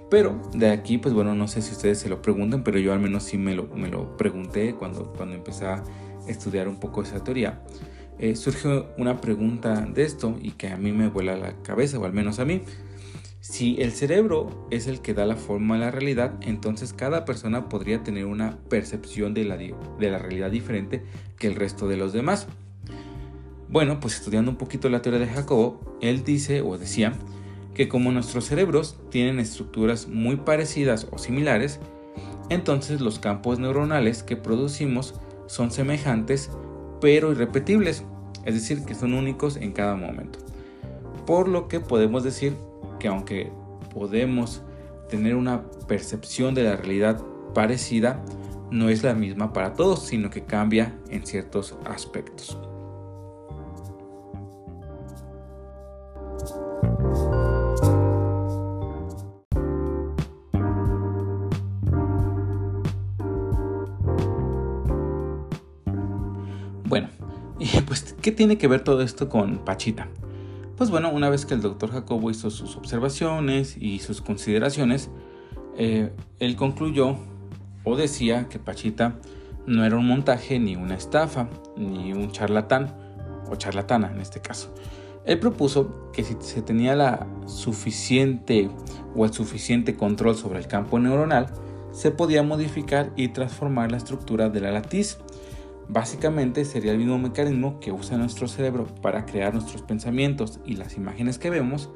Pero 0.10 0.40
de 0.54 0.70
aquí, 0.70 0.98
pues 0.98 1.14
bueno, 1.14 1.36
no 1.36 1.48
sé 1.48 1.62
si 1.62 1.74
ustedes 1.74 2.00
se 2.00 2.08
lo 2.08 2.22
preguntan, 2.22 2.64
pero 2.64 2.80
yo 2.80 2.94
al 2.94 3.00
menos 3.00 3.24
sí 3.24 3.38
me 3.38 3.56
lo, 3.56 3.68
me 3.68 3.90
lo 3.90 4.16
pregunté 4.16 4.76
cuando, 4.76 5.12
cuando 5.14 5.36
empecé 5.36 5.66
a 5.66 5.84
estudiar 6.28 6.68
un 6.68 6.78
poco 6.78 7.02
esa 7.02 7.24
teoría. 7.24 7.62
Eh, 8.20 8.36
surge 8.36 8.86
una 8.98 9.20
pregunta 9.20 9.82
de 9.82 10.04
esto 10.04 10.38
y 10.42 10.52
que 10.52 10.70
a 10.70 10.78
mí 10.78 10.92
me 10.92 11.10
vuela 11.10 11.36
la 11.36 11.54
cabeza, 11.62 12.00
o 12.00 12.06
al 12.06 12.14
menos 12.14 12.40
a 12.40 12.46
mí. 12.46 12.62
Si 13.50 13.78
el 13.82 13.94
cerebro 13.94 14.68
es 14.72 14.88
el 14.88 15.00
que 15.00 15.14
da 15.14 15.26
la 15.26 15.38
forma 15.38 15.76
a 15.76 15.78
la 15.78 15.90
realidad, 15.90 16.34
entonces 16.42 16.92
cada 16.92 17.24
persona 17.24 17.70
podría 17.70 18.04
tener 18.04 18.26
una 18.26 18.58
percepción 18.68 19.34
de 19.34 19.46
la, 19.46 19.56
de 19.56 20.12
la 20.12 20.18
realidad 20.18 20.52
diferente 20.52 21.06
que 21.40 21.48
el 21.48 21.56
resto 21.56 21.88
de 21.88 21.96
los 21.96 22.12
demás. 22.12 22.48
Bueno, 23.70 24.02
pues 24.02 24.16
estudiando 24.16 24.52
un 24.52 24.58
poquito 24.58 24.90
la 24.90 25.02
teoría 25.02 25.22
de 25.22 25.34
Jacobo, 25.34 25.80
él 26.02 26.26
dice 26.26 26.60
o 26.60 26.78
decía 26.78 27.14
que 27.74 27.88
como 27.88 28.12
nuestros 28.12 28.44
cerebros 28.44 29.00
tienen 29.12 29.40
estructuras 29.40 30.10
muy 30.10 30.36
parecidas 30.36 31.08
o 31.12 31.18
similares, 31.18 31.80
entonces 32.50 33.00
los 33.00 33.18
campos 33.18 33.60
neuronales 33.60 34.24
que 34.24 34.36
producimos 34.36 35.16
son 35.46 35.72
semejantes 35.72 36.52
pero 37.00 37.32
irrepetibles, 37.32 38.04
es 38.44 38.56
decir, 38.56 38.84
que 38.84 38.94
son 38.94 39.14
únicos 39.14 39.56
en 39.56 39.72
cada 39.72 39.96
momento. 39.96 40.40
Por 41.26 41.48
lo 41.48 41.70
que 41.70 41.80
podemos 41.80 42.26
decir 42.26 42.54
que 43.00 43.08
aunque 43.08 43.52
podemos 43.94 44.64
tener 45.10 45.36
una 45.36 45.64
percepción 45.88 46.54
de 46.54 46.64
la 46.64 46.76
realidad 46.76 47.24
parecida, 47.54 48.24
no 48.72 48.90
es 48.90 49.04
la 49.04 49.14
misma 49.14 49.54
para 49.54 49.74
todos, 49.74 50.06
sino 50.06 50.30
que 50.30 50.44
cambia 50.44 50.94
en 51.10 51.26
ciertos 51.26 51.78
aspectos. 51.86 52.58
Bueno, 66.86 67.10
y 67.60 67.82
pues, 67.82 68.16
¿qué 68.22 68.32
tiene 68.32 68.58
que 68.58 68.68
ver 68.68 68.84
todo 68.84 69.02
esto 69.02 69.30
con 69.30 69.60
Pachita? 69.60 70.08
Pues 70.78 70.92
bueno, 70.92 71.10
una 71.10 71.32
vez 71.32 71.48
que 71.48 71.56
el 71.56 71.62
doctor 71.62 71.92
Jacobo 71.92 72.30
hizo 72.30 72.52
sus 72.52 72.76
observaciones 72.76 73.76
y 73.80 73.98
sus 73.98 74.22
consideraciones, 74.22 75.10
eh, 75.76 76.12
él 76.38 76.56
concluyó 76.56 77.18
o 77.84 77.96
decía 77.96 78.48
que 78.48 78.60
Pachita 78.60 79.16
no 79.66 79.84
era 79.86 79.96
un 79.96 80.06
montaje 80.06 80.60
ni 80.60 80.76
una 80.76 80.94
estafa, 80.94 81.50
ni 81.76 82.14
un 82.14 82.32
charlatán 82.32 82.94
o 83.50 83.56
charlatana 83.56 84.12
en 84.14 84.22
este 84.22 84.40
caso. 84.40 84.72
Él 85.26 85.40
propuso 85.40 86.12
que 86.14 86.24
si 86.24 86.38
se 86.42 86.62
tenía 86.62 86.96
la 86.96 87.26
suficiente 87.48 88.70
o 89.16 89.26
el 89.26 89.34
suficiente 89.34 89.96
control 89.96 90.36
sobre 90.36 90.60
el 90.60 90.68
campo 90.68 91.00
neuronal, 91.00 91.48
se 91.92 92.12
podía 92.12 92.44
modificar 92.44 93.12
y 93.16 93.30
transformar 93.30 93.90
la 93.90 93.98
estructura 93.98 94.50
de 94.50 94.62
la 94.62 94.72
latiz 94.72 95.18
Básicamente 95.90 96.66
sería 96.66 96.92
el 96.92 96.98
mismo 96.98 97.18
mecanismo 97.18 97.80
que 97.80 97.92
usa 97.92 98.18
nuestro 98.18 98.48
cerebro 98.48 98.88
para 99.02 99.26
crear 99.26 99.54
nuestros 99.54 99.82
pensamientos 99.82 100.60
y 100.66 100.76
las 100.76 100.98
imágenes 100.98 101.40
que 101.40 101.50
vemos, 101.50 101.90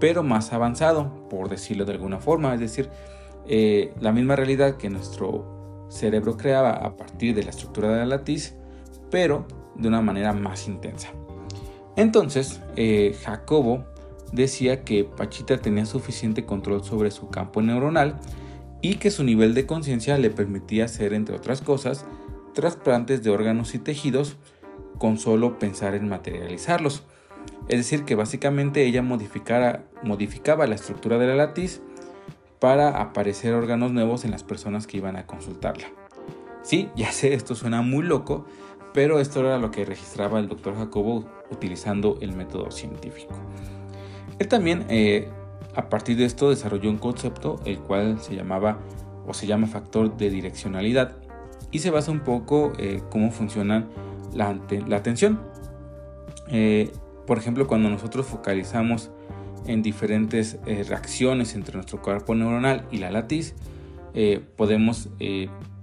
pero 0.00 0.22
más 0.22 0.52
avanzado, 0.52 1.28
por 1.28 1.48
decirlo 1.48 1.84
de 1.84 1.92
alguna 1.92 2.18
forma, 2.18 2.52
es 2.54 2.60
decir, 2.60 2.90
eh, 3.46 3.94
la 4.00 4.12
misma 4.12 4.34
realidad 4.34 4.76
que 4.76 4.90
nuestro 4.90 5.86
cerebro 5.90 6.36
creaba 6.36 6.72
a 6.72 6.96
partir 6.96 7.34
de 7.34 7.44
la 7.44 7.50
estructura 7.50 7.90
de 7.90 7.98
la 7.98 8.06
latiz, 8.06 8.54
pero 9.10 9.46
de 9.76 9.88
una 9.88 10.00
manera 10.00 10.32
más 10.32 10.66
intensa. 10.66 11.10
Entonces, 11.96 12.60
eh, 12.76 13.16
Jacobo 13.22 13.84
decía 14.32 14.84
que 14.84 15.04
Pachita 15.04 15.58
tenía 15.58 15.86
suficiente 15.86 16.44
control 16.44 16.84
sobre 16.84 17.10
su 17.10 17.28
campo 17.28 17.62
neuronal 17.62 18.18
y 18.80 18.94
que 18.96 19.10
su 19.10 19.24
nivel 19.24 19.54
de 19.54 19.66
conciencia 19.66 20.16
le 20.18 20.30
permitía 20.30 20.86
hacer, 20.86 21.12
entre 21.12 21.36
otras 21.36 21.60
cosas, 21.60 22.06
trasplantes 22.52 23.22
de 23.22 23.30
órganos 23.30 23.74
y 23.74 23.78
tejidos 23.78 24.36
con 24.98 25.18
solo 25.18 25.58
pensar 25.58 25.94
en 25.94 26.08
materializarlos. 26.08 27.04
Es 27.68 27.78
decir, 27.78 28.04
que 28.04 28.14
básicamente 28.14 28.84
ella 28.84 29.02
modificaba 29.02 30.66
la 30.66 30.74
estructura 30.74 31.18
de 31.18 31.26
la 31.26 31.36
latiz 31.36 31.80
para 32.58 33.00
aparecer 33.00 33.54
órganos 33.54 33.92
nuevos 33.92 34.24
en 34.24 34.30
las 34.30 34.42
personas 34.42 34.86
que 34.86 34.98
iban 34.98 35.16
a 35.16 35.26
consultarla. 35.26 35.86
Sí, 36.62 36.90
ya 36.94 37.10
sé, 37.10 37.32
esto 37.32 37.54
suena 37.54 37.80
muy 37.80 38.04
loco, 38.04 38.44
pero 38.92 39.18
esto 39.18 39.40
era 39.40 39.58
lo 39.58 39.70
que 39.70 39.84
registraba 39.84 40.38
el 40.38 40.48
doctor 40.48 40.76
Jacobo 40.76 41.24
utilizando 41.50 42.18
el 42.20 42.32
método 42.32 42.70
científico. 42.70 43.34
Él 44.38 44.48
también, 44.48 44.84
eh, 44.88 45.28
a 45.74 45.88
partir 45.88 46.16
de 46.16 46.24
esto, 46.24 46.50
desarrolló 46.50 46.90
un 46.90 46.98
concepto, 46.98 47.60
el 47.64 47.78
cual 47.78 48.20
se 48.20 48.34
llamaba 48.34 48.78
o 49.26 49.32
se 49.32 49.46
llama 49.46 49.66
factor 49.66 50.16
de 50.16 50.28
direccionalidad, 50.28 51.16
y 51.70 51.80
se 51.80 51.90
basa 51.90 52.10
un 52.10 52.20
poco 52.20 52.72
eh, 52.78 53.02
cómo 53.10 53.30
funciona 53.30 53.86
la, 54.34 54.56
atención. 54.96 55.40
Eh, 56.48 56.90
por 57.26 57.38
ejemplo, 57.38 57.66
cuando 57.66 57.90
nosotros 57.90 58.26
focalizamos 58.26 59.10
en 59.66 59.82
diferentes 59.82 60.58
eh, 60.66 60.84
reacciones 60.88 61.54
entre 61.54 61.74
nuestro 61.74 62.02
cuerpo 62.02 62.34
neuronal 62.34 62.86
y 62.90 62.98
la 62.98 63.10
latiz, 63.10 63.54
podemos 64.56 65.08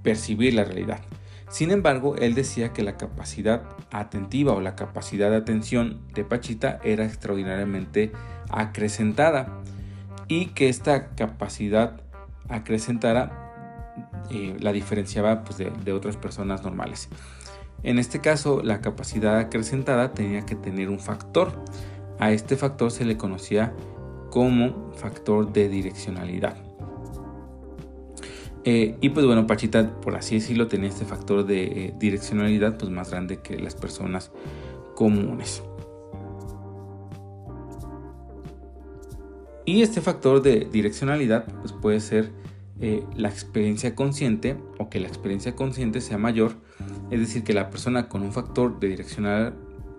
percibir 0.04 0.54
la 0.54 0.66
realidad. 0.66 1.00
Sin 1.50 1.72
embargo, 1.72 2.18
él 2.18 2.36
decía 2.36 2.74
que 2.74 2.84
la 2.84 2.98
capacidad 2.98 3.64
atentiva 3.90 4.52
o 4.52 4.60
la 4.60 4.76
capacidad 4.76 5.30
de 5.30 5.38
atención 5.38 6.02
de 6.14 6.26
Pachita 6.26 6.80
era 6.84 7.06
extraordinariamente 7.06 8.12
acrecentada 8.50 9.62
y 10.28 10.48
que 10.48 10.68
esta 10.68 11.16
capacidad 11.16 12.02
acrecentada 12.50 13.47
la 14.60 14.72
diferenciaba 14.72 15.44
pues, 15.44 15.58
de, 15.58 15.94
otras 15.94 16.18
personas 16.18 16.64
normales. 16.64 17.10
En 17.84 18.00
este 18.00 18.22
caso, 18.22 18.62
la 18.64 18.82
capacidad 18.82 19.38
acrecentada 19.38 20.14
tenía 20.14 20.46
que 20.46 20.56
tener 20.56 20.90
un 20.90 21.00
factor. 21.00 21.64
A 22.20 22.32
este 22.32 22.58
factor 22.58 22.92
se 22.92 23.06
le 23.06 23.18
conocía 23.18 23.74
como 24.32 24.92
factor 24.94 25.54
de 25.54 25.70
direccionalidad. 25.70 26.58
Eh, 28.64 28.98
y 29.00 29.10
pues 29.10 29.26
bueno, 29.26 29.48
Pachita, 29.48 30.02
por 30.02 30.16
así 30.16 30.36
decirlo, 30.36 30.68
tenía 30.68 30.90
este 30.90 31.06
factor 31.06 31.46
de 31.46 31.64
eh, 31.64 31.94
direccionalidad 31.98 32.78
pues 32.78 32.92
más 32.92 33.12
grande 33.12 33.38
que 33.38 33.58
las 33.58 33.76
personas 33.76 34.32
comunes. 34.96 35.64
Y 39.64 39.82
este 39.82 40.02
factor 40.02 40.42
de 40.42 40.68
direccionalidad 40.72 41.46
pues 41.62 41.72
puede 41.74 42.00
ser 42.00 42.32
eh, 42.80 43.04
la 43.16 43.30
experiencia 43.30 43.96
consciente 43.96 44.56
o 44.78 44.90
que 44.90 45.00
la 45.00 45.08
experiencia 45.08 45.56
consciente 45.56 46.00
sea 46.00 46.18
mayor, 46.18 46.54
es 47.10 47.20
decir, 47.20 47.44
que 47.44 47.54
la 47.54 47.70
persona 47.72 48.08
con 48.08 48.22
un 48.22 48.32
factor 48.32 48.80
de 48.80 49.04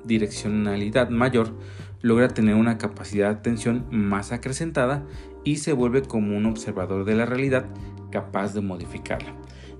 direccionalidad 0.04 1.10
mayor 1.10 1.54
logra 2.02 2.28
tener 2.28 2.54
una 2.54 2.78
capacidad 2.78 3.30
de 3.30 3.36
atención 3.36 3.86
más 3.90 4.30
acrecentada 4.30 5.04
y 5.44 5.56
se 5.56 5.72
vuelve 5.72 6.02
como 6.02 6.36
un 6.36 6.46
observador 6.46 7.04
de 7.04 7.16
la 7.16 7.26
realidad 7.26 7.66
capaz 8.12 8.54
de 8.54 8.60
modificarla. 8.60 9.34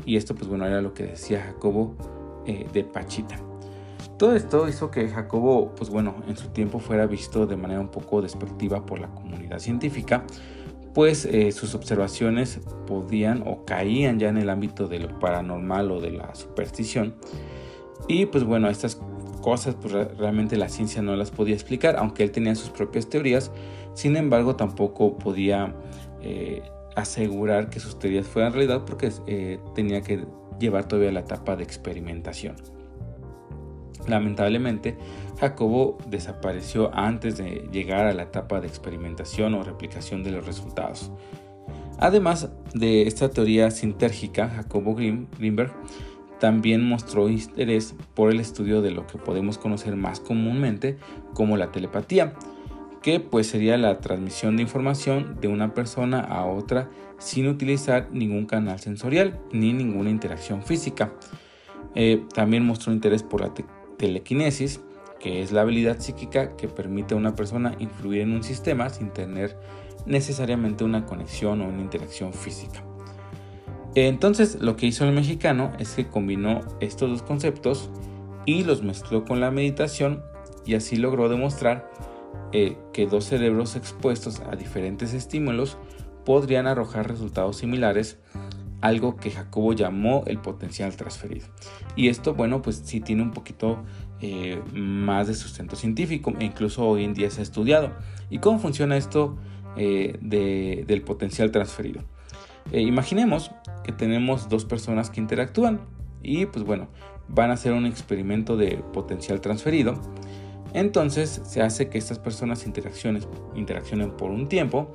Y 0.05 0.17
esto 0.17 0.35
pues 0.35 0.49
bueno 0.49 0.67
era 0.67 0.81
lo 0.81 0.95
que 0.95 1.05
decía 1.05 1.43
Jacobo 1.43 1.95
eh, 2.47 2.67
de 2.73 2.83
Pachita. 2.83 3.37
Todo 4.17 4.35
esto 4.35 4.69
hizo 4.69 4.90
que 4.90 5.09
Jacobo 5.09 5.75
pues 5.76 5.90
bueno 5.90 6.17
en 6.26 6.37
su 6.37 6.49
tiempo 6.49 6.81
fuera 6.81 7.07
visto 7.07 7.47
de 7.47 7.57
manera 7.57 7.81
un 7.81 7.90
poco 7.90 8.23
despectiva 8.23 8.85
por 8.85 8.99
la 8.99 9.09
comunidad 9.09 9.61
científica 9.61 10.25
pues 10.99 11.26
eh, 11.26 11.52
sus 11.52 11.76
observaciones 11.76 12.59
podían 12.88 13.45
o 13.47 13.64
caían 13.64 14.19
ya 14.19 14.31
en 14.31 14.37
el 14.37 14.50
ámbito 14.50 14.88
de 14.88 14.99
lo 14.99 15.17
paranormal 15.21 15.93
o 15.93 16.00
de 16.00 16.11
la 16.11 16.35
superstición. 16.35 17.14
Y 18.09 18.26
pues 18.26 18.43
bueno, 18.43 18.69
estas 18.69 19.00
cosas 19.40 19.76
pues 19.81 19.93
realmente 19.93 20.57
la 20.57 20.69
ciencia 20.69 21.00
no 21.00 21.14
las 21.14 21.31
podía 21.31 21.55
explicar, 21.55 21.95
aunque 21.99 22.25
él 22.25 22.33
tenía 22.33 22.57
sus 22.57 22.71
propias 22.71 23.09
teorías, 23.09 23.52
sin 23.95 24.17
embargo 24.17 24.57
tampoco 24.57 25.17
podía 25.19 25.73
eh, 26.21 26.62
asegurar 26.97 27.71
que 27.71 27.78
sus 27.78 27.97
teorías 28.00 28.26
fueran 28.26 28.52
realidad 28.52 28.83
porque 28.85 29.12
eh, 29.28 29.61
tenía 29.76 30.00
que 30.00 30.26
llevar 30.59 30.88
todavía 30.88 31.12
la 31.12 31.21
etapa 31.21 31.55
de 31.55 31.62
experimentación. 31.62 32.57
Lamentablemente, 34.09 34.97
Jacobo 35.38 35.99
desapareció 36.09 36.91
antes 36.95 37.37
de 37.37 37.69
llegar 37.71 38.07
a 38.07 38.15
la 38.15 38.25
etapa 38.25 38.61
de 38.61 38.67
experimentación 38.67 39.55
o 39.55 39.62
replicación 39.62 40.25
de 40.25 40.33
los 40.33 40.47
resultados. 40.47 41.12
Además 41.99 42.50
de 42.75 43.03
esta 43.03 43.29
teoría 43.31 43.71
sintérgica, 43.71 44.49
Jacobo 44.49 44.95
Greenberg 44.95 45.73
también 46.38 46.88
mostró 46.88 47.29
interés 47.29 47.95
por 48.15 48.31
el 48.31 48.41
estudio 48.41 48.81
de 48.81 48.93
lo 48.93 49.07
que 49.07 49.19
podemos 49.19 49.59
conocer 49.59 49.97
más 49.97 50.21
comúnmente 50.21 50.97
como 51.35 51.57
la 51.57 51.73
telepatía, 51.73 52.35
que 53.03 53.21
pues 53.21 53.49
sería 53.49 53.77
la 53.77 53.99
transmisión 53.99 54.57
de 54.57 54.62
información 54.62 55.38
de 55.41 55.49
una 55.49 55.75
persona 55.75 56.21
a 56.21 56.47
otra 56.47 56.88
sin 57.19 57.49
utilizar 57.49 58.09
ningún 58.12 58.47
canal 58.47 58.79
sensorial 58.79 59.41
ni 59.53 59.73
ninguna 59.73 60.11
interacción 60.11 60.62
física. 60.62 61.12
Eh, 61.95 62.25
también 62.33 62.65
mostró 62.65 62.93
interés 62.93 63.25
por 63.25 63.41
la 63.41 63.53
telequinesis, 63.99 64.81
que 65.21 65.43
es 65.43 65.52
la 65.52 65.62
habilidad 65.62 66.00
psíquica 66.00 66.57
que 66.57 66.69
permite 66.69 67.14
a 67.14 67.17
una 67.17 67.35
persona 67.35 67.75
influir 67.78 68.23
en 68.23 68.33
un 68.33 68.43
sistema 68.43 68.88
sin 68.88 69.11
tener 69.11 69.59
necesariamente 70.07 70.85
una 70.85 71.05
conexión 71.05 71.61
o 71.61 71.69
una 71.69 71.83
interacción 71.83 72.33
física. 72.33 72.83
Entonces 73.95 74.61
lo 74.61 74.76
que 74.76 74.87
hizo 74.87 75.05
el 75.05 75.12
mexicano 75.12 75.73
es 75.78 75.90
que 75.95 76.07
combinó 76.07 76.61
estos 76.81 77.11
dos 77.11 77.23
conceptos 77.23 77.90
y 78.47 78.64
los 78.64 78.83
mezcló 78.83 79.25
con 79.25 79.40
la 79.40 79.50
meditación 79.50 80.23
y 80.64 80.75
así 80.75 80.97
logró 80.97 81.28
demostrar 81.28 81.90
eh, 82.52 82.76
que 82.93 83.07
dos 83.07 83.25
cerebros 83.25 83.76
expuestos 83.76 84.40
a 84.40 84.57
diferentes 84.57 85.14
estímulos 85.14 85.76
podrían 86.25 86.67
arrojar 86.67 87.09
resultados 87.09 87.57
similares, 87.57 88.19
algo 88.80 89.16
que 89.16 89.30
Jacobo 89.30 89.73
llamó 89.73 90.23
el 90.26 90.38
potencial 90.38 90.97
transferido. 90.97 91.47
Y 91.97 92.08
esto, 92.08 92.35
bueno, 92.35 92.62
pues 92.62 92.82
sí 92.85 93.00
tiene 93.00 93.23
un 93.23 93.32
poquito 93.32 93.82
eh, 94.20 94.61
más 94.73 95.26
de 95.26 95.35
sustento 95.35 95.76
científico 95.76 96.32
e 96.38 96.44
incluso 96.44 96.87
hoy 96.87 97.04
en 97.04 97.14
día 97.14 97.30
se 97.30 97.40
ha 97.40 97.42
estudiado. 97.42 97.92
¿Y 98.30 98.38
cómo 98.38 98.58
funciona 98.58 98.97
esto 98.97 99.37
eh, 99.76 100.18
del 100.20 101.02
potencial 101.02 101.50
transferido? 101.50 102.02
imaginemos 102.70 103.50
que 103.82 103.92
tenemos 103.92 104.50
dos 104.50 104.66
personas 104.66 105.08
que 105.08 105.23
interactúan 105.23 105.80
y 106.23 106.44
pues 106.44 106.66
bueno, 106.66 106.88
van 107.28 107.50
a 107.50 107.54
hacer 107.54 107.73
un 107.73 107.87
experimento 107.87 108.58
de 108.58 108.76
potencial 108.92 109.40
transferido. 109.40 109.99
Entonces 110.75 111.40
se 111.44 111.62
hace 111.62 111.88
que 111.88 111.97
estas 111.97 112.18
personas 112.18 112.66
interaccionen 112.66 114.11
por 114.18 114.30
un 114.30 114.49
tiempo 114.49 114.94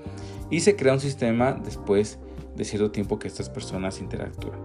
y 0.51 0.59
se 0.59 0.75
crea 0.75 0.93
un 0.93 0.99
sistema 0.99 1.53
después 1.53 2.19
de 2.55 2.65
cierto 2.65 2.91
tiempo 2.91 3.19
que 3.19 3.27
estas 3.27 3.50
personas 3.50 4.00
interactúan. 4.00 4.60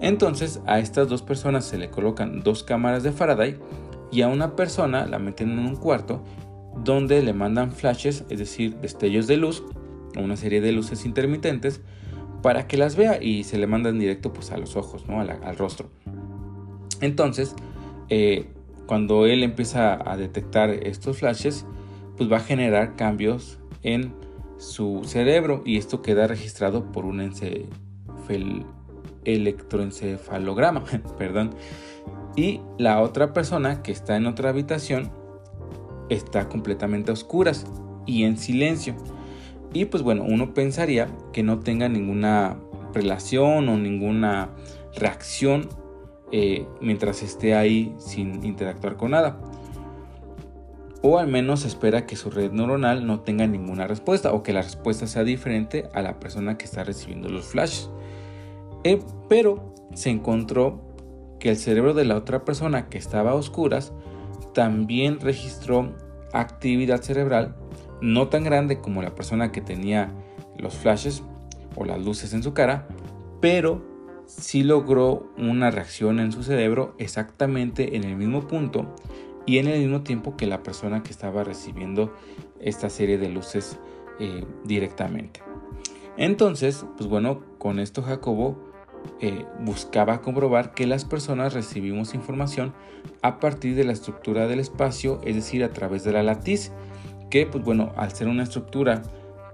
Entonces 0.00 0.60
a 0.66 0.78
estas 0.78 1.08
dos 1.08 1.22
personas 1.22 1.64
se 1.64 1.78
le 1.78 1.90
colocan 1.90 2.42
dos 2.42 2.62
cámaras 2.62 3.02
de 3.02 3.12
Faraday 3.12 3.58
y 4.10 4.22
a 4.22 4.28
una 4.28 4.56
persona 4.56 5.06
la 5.06 5.18
meten 5.18 5.50
en 5.50 5.58
un 5.58 5.76
cuarto 5.76 6.22
donde 6.84 7.22
le 7.22 7.32
mandan 7.32 7.72
flashes, 7.72 8.24
es 8.30 8.38
decir, 8.38 8.76
destellos 8.76 9.26
de 9.26 9.36
luz, 9.36 9.62
o 10.16 10.20
una 10.20 10.36
serie 10.36 10.60
de 10.60 10.72
luces 10.72 11.04
intermitentes, 11.04 11.80
para 12.42 12.66
que 12.66 12.76
las 12.76 12.96
vea 12.96 13.22
y 13.22 13.44
se 13.44 13.58
le 13.58 13.66
mandan 13.66 13.98
directo 13.98 14.32
pues, 14.32 14.50
a 14.50 14.56
los 14.56 14.76
ojos, 14.76 15.06
¿no? 15.06 15.20
al 15.20 15.56
rostro. 15.56 15.90
Entonces, 17.00 17.54
eh, 18.08 18.46
cuando 18.86 19.26
él 19.26 19.42
empieza 19.42 19.98
a 20.10 20.16
detectar 20.16 20.70
estos 20.70 21.18
flashes, 21.18 21.66
pues 22.16 22.30
va 22.30 22.38
a 22.38 22.40
generar 22.40 22.96
cambios 22.96 23.58
en 23.82 24.12
su 24.60 25.02
cerebro 25.04 25.62
y 25.64 25.78
esto 25.78 26.02
queda 26.02 26.26
registrado 26.26 26.92
por 26.92 27.06
un 27.06 27.32
electroencefalograma, 29.24 30.84
perdón. 31.18 31.54
Y 32.36 32.60
la 32.78 33.00
otra 33.00 33.32
persona 33.32 33.82
que 33.82 33.90
está 33.90 34.16
en 34.16 34.26
otra 34.26 34.50
habitación 34.50 35.10
está 36.10 36.48
completamente 36.48 37.10
a 37.10 37.14
oscuras 37.14 37.66
y 38.06 38.24
en 38.24 38.36
silencio. 38.36 38.94
Y 39.72 39.86
pues 39.86 40.02
bueno, 40.02 40.24
uno 40.28 40.52
pensaría 40.52 41.08
que 41.32 41.42
no 41.42 41.60
tenga 41.60 41.88
ninguna 41.88 42.56
relación 42.92 43.68
o 43.68 43.78
ninguna 43.78 44.50
reacción 44.96 45.68
eh, 46.32 46.66
mientras 46.80 47.22
esté 47.22 47.54
ahí 47.54 47.94
sin 47.98 48.44
interactuar 48.44 48.96
con 48.96 49.12
nada. 49.12 49.40
O 51.02 51.18
al 51.18 51.28
menos 51.28 51.64
espera 51.64 52.04
que 52.04 52.16
su 52.16 52.30
red 52.30 52.52
neuronal 52.52 53.06
no 53.06 53.20
tenga 53.20 53.46
ninguna 53.46 53.86
respuesta 53.86 54.32
o 54.32 54.42
que 54.42 54.52
la 54.52 54.62
respuesta 54.62 55.06
sea 55.06 55.24
diferente 55.24 55.88
a 55.94 56.02
la 56.02 56.20
persona 56.20 56.58
que 56.58 56.66
está 56.66 56.84
recibiendo 56.84 57.28
los 57.30 57.46
flashes. 57.46 57.88
Eh, 58.84 59.00
pero 59.28 59.74
se 59.94 60.10
encontró 60.10 60.80
que 61.38 61.50
el 61.50 61.56
cerebro 61.56 61.94
de 61.94 62.04
la 62.04 62.16
otra 62.16 62.44
persona 62.44 62.88
que 62.88 62.98
estaba 62.98 63.30
a 63.30 63.34
oscuras 63.34 63.92
también 64.52 65.20
registró 65.20 65.94
actividad 66.32 67.00
cerebral 67.00 67.56
no 68.00 68.28
tan 68.28 68.44
grande 68.44 68.80
como 68.80 69.02
la 69.02 69.14
persona 69.14 69.52
que 69.52 69.60
tenía 69.60 70.12
los 70.58 70.74
flashes 70.74 71.22
o 71.76 71.84
las 71.84 72.04
luces 72.04 72.32
en 72.34 72.42
su 72.42 72.52
cara, 72.52 72.88
pero 73.40 73.82
sí 74.26 74.62
logró 74.62 75.32
una 75.36 75.70
reacción 75.70 76.20
en 76.20 76.32
su 76.32 76.42
cerebro 76.42 76.94
exactamente 76.98 77.96
en 77.96 78.04
el 78.04 78.16
mismo 78.16 78.46
punto 78.46 78.94
y 79.46 79.58
en 79.58 79.68
el 79.68 79.80
mismo 79.80 80.02
tiempo 80.02 80.36
que 80.36 80.46
la 80.46 80.62
persona 80.62 81.02
que 81.02 81.10
estaba 81.10 81.44
recibiendo 81.44 82.14
esta 82.60 82.90
serie 82.90 83.18
de 83.18 83.28
luces 83.28 83.78
eh, 84.18 84.44
directamente. 84.64 85.40
Entonces, 86.16 86.84
pues 86.96 87.08
bueno, 87.08 87.40
con 87.58 87.78
esto 87.78 88.02
Jacobo 88.02 88.70
eh, 89.20 89.46
buscaba 89.60 90.20
comprobar 90.20 90.74
que 90.74 90.86
las 90.86 91.04
personas 91.04 91.54
recibimos 91.54 92.14
información 92.14 92.74
a 93.22 93.38
partir 93.38 93.74
de 93.74 93.84
la 93.84 93.92
estructura 93.92 94.46
del 94.46 94.60
espacio, 94.60 95.20
es 95.24 95.34
decir, 95.34 95.64
a 95.64 95.70
través 95.70 96.04
de 96.04 96.12
la 96.12 96.22
latiz, 96.22 96.72
que 97.30 97.46
pues 97.46 97.64
bueno, 97.64 97.92
al 97.96 98.12
ser 98.12 98.28
una 98.28 98.42
estructura 98.42 99.02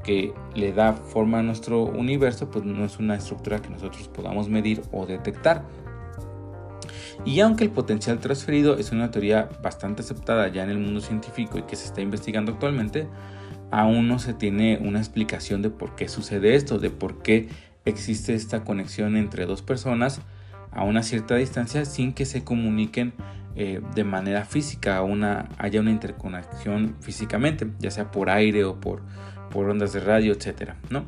que 0.03 0.33
le 0.55 0.73
da 0.73 0.93
forma 0.93 1.41
a 1.41 1.43
nuestro 1.43 1.83
universo, 1.83 2.49
pues 2.51 2.65
no 2.65 2.85
es 2.85 2.99
una 2.99 3.17
estructura 3.17 3.61
que 3.61 3.69
nosotros 3.69 4.09
podamos 4.09 4.49
medir 4.49 4.83
o 4.93 5.05
detectar. 5.05 5.65
Y 7.25 7.41
aunque 7.41 7.65
el 7.65 7.71
potencial 7.71 8.19
transferido 8.19 8.77
es 8.77 8.93
una 8.93 9.11
teoría 9.11 9.49
bastante 9.63 10.03
aceptada 10.03 10.49
ya 10.49 10.63
en 10.63 10.71
el 10.71 10.79
mundo 10.79 11.01
científico 11.01 11.59
y 11.59 11.63
que 11.63 11.77
se 11.77 11.87
está 11.87 12.01
investigando 12.01 12.53
actualmente, 12.53 13.09
aún 13.71 14.09
no 14.09 14.19
se 14.19 14.35
tiene 14.35 14.79
una 14.83 14.99
explicación 14.99 15.63
de 15.63 15.71
por 15.71 15.97
qué 15.97 16.09
sucede 16.09 16.55
esto, 16.55 16.79
de 16.79 16.91
por 16.91 17.23
qué 17.23 17.49
existe 17.85 18.35
esta 18.35 18.65
conexión 18.65 19.17
entre 19.17 19.47
dos 19.47 19.63
personas 19.63 20.21
a 20.71 20.85
una 20.85 21.03
cierta 21.03 21.37
distancia 21.37 21.85
sin 21.85 22.13
que 22.13 22.27
se 22.27 22.45
comuniquen 22.45 23.15
eh, 23.59 23.81
de 23.95 24.05
manera 24.05 24.45
física, 24.45 25.01
una, 25.03 25.49
haya 25.57 25.81
una 25.81 25.91
interconexión 25.91 26.97
físicamente, 27.01 27.67
ya 27.79 27.91
sea 27.91 28.11
por 28.11 28.29
aire 28.29 28.65
o 28.65 28.79
por, 28.79 29.03
ondas 29.55 29.95
de 29.95 30.01
radio, 30.01 30.35
etc. 30.35 30.73
¿no? 30.91 31.07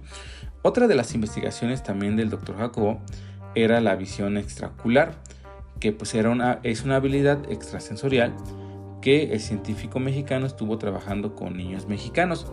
Otra 0.63 0.87
de 0.89 0.95
las 0.95 1.15
investigaciones 1.15 1.83
también 1.83 2.17
del 2.17 2.31
doctor 2.31 2.57
Jacobo 2.57 3.03
era 3.55 3.83
la 3.83 3.95
visión 3.97 4.39
extraocular, 4.39 5.17
que 5.81 5.93
pues 5.93 6.15
era 6.15 6.31
una, 6.31 6.61
es 6.63 6.85
una 6.85 6.97
habilidad 6.97 7.51
extrasensorial 7.51 8.35
que 9.01 9.33
el 9.33 9.41
científico 9.41 10.01
mexicano 10.01 10.47
estuvo 10.47 10.79
trabajando 10.79 11.35
con 11.35 11.57
niños 11.57 11.87
mexicanos. 11.87 12.47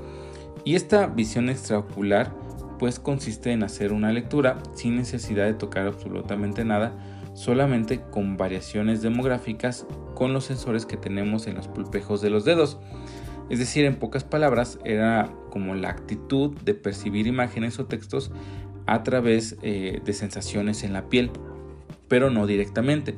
Y 0.63 0.75
esta 0.75 1.07
visión 1.07 1.49
extraocular 1.49 2.33
pues 2.79 2.99
consiste 2.99 3.51
en 3.51 3.63
hacer 3.63 3.93
una 3.93 4.11
lectura 4.11 4.57
sin 4.73 4.95
necesidad 4.95 5.45
de 5.45 5.53
tocar 5.53 5.87
absolutamente 5.87 6.65
nada, 6.65 6.93
solamente 7.33 8.01
con 8.01 8.37
variaciones 8.37 9.01
demográficas 9.01 9.85
con 10.13 10.33
los 10.33 10.45
sensores 10.45 10.85
que 10.85 10.97
tenemos 10.97 11.47
en 11.47 11.55
los 11.55 11.67
pulpejos 11.67 12.21
de 12.21 12.29
los 12.29 12.45
dedos. 12.45 12.79
Es 13.49 13.59
decir, 13.59 13.85
en 13.85 13.95
pocas 13.97 14.23
palabras, 14.23 14.79
era 14.83 15.31
como 15.51 15.75
la 15.75 15.89
actitud 15.89 16.57
de 16.63 16.73
percibir 16.73 17.27
imágenes 17.27 17.79
o 17.79 17.85
textos 17.85 18.31
a 18.87 19.03
través 19.03 19.57
eh, 19.61 20.01
de 20.03 20.13
sensaciones 20.13 20.83
en 20.83 20.93
la 20.93 21.09
piel, 21.09 21.31
pero 22.07 22.29
no 22.29 22.45
directamente. 22.47 23.15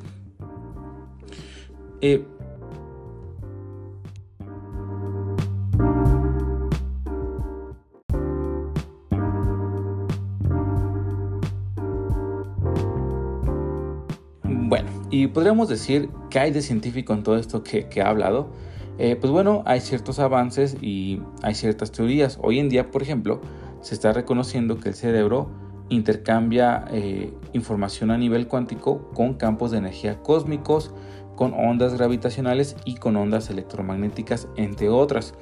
Eh, 2.02 2.23
bueno, 14.43 14.89
y 15.10 15.28
podríamos 15.28 15.69
decir 15.69 16.10
que 16.30 16.39
hay 16.39 16.52
de 16.52 16.62
científico 16.62 17.13
en 17.13 17.23
todo 17.23 17.38
esto 17.38 17.63
que, 17.63 17.88
ha 18.02 18.10
hablado. 18.10 18.50
Eh, 19.00 19.15
pues 19.15 19.32
bueno, 19.32 19.63
hay 19.65 19.80
ciertos 19.80 20.19
avances 20.19 20.78
y 20.82 21.21
hay 21.43 21.56
ciertas 21.56 21.91
teorías. 21.91 22.39
Hoy 22.41 22.60
en 22.60 22.69
día, 22.69 22.89
por 22.91 23.02
ejemplo, 23.02 23.41
se 23.82 23.95
está 23.95 24.12
reconociendo 24.12 24.80
que 24.80 24.89
el 24.89 24.95
cerebro 24.95 25.50
intercambia 25.89 26.86
eh, 26.91 27.34
información 27.54 28.12
a 28.12 28.17
nivel 28.17 28.47
cuántico 28.47 29.10
con 29.13 29.36
campos 29.36 29.71
de 29.71 29.78
energía 29.78 30.21
cósmicos, 30.21 30.93
con 31.36 31.54
ondas 31.54 31.93
gravitacionales 31.93 32.76
y 32.84 32.95
con 32.95 33.15
ondas 33.15 33.50
electromagnéticas, 33.50 34.47
entre 34.56 34.89
otras. 34.89 35.34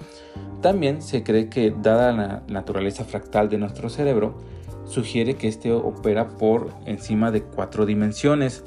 También 0.61 1.01
se 1.01 1.23
cree 1.23 1.49
que, 1.49 1.71
dada 1.71 2.11
la 2.11 2.43
naturaleza 2.47 3.05
fractal 3.05 3.49
de 3.49 3.57
nuestro 3.57 3.89
cerebro, 3.89 4.37
sugiere 4.85 5.35
que 5.35 5.47
este 5.47 5.71
opera 5.71 6.29
por 6.37 6.69
encima 6.85 7.31
de 7.31 7.43
cuatro 7.43 7.85
dimensiones, 7.85 8.63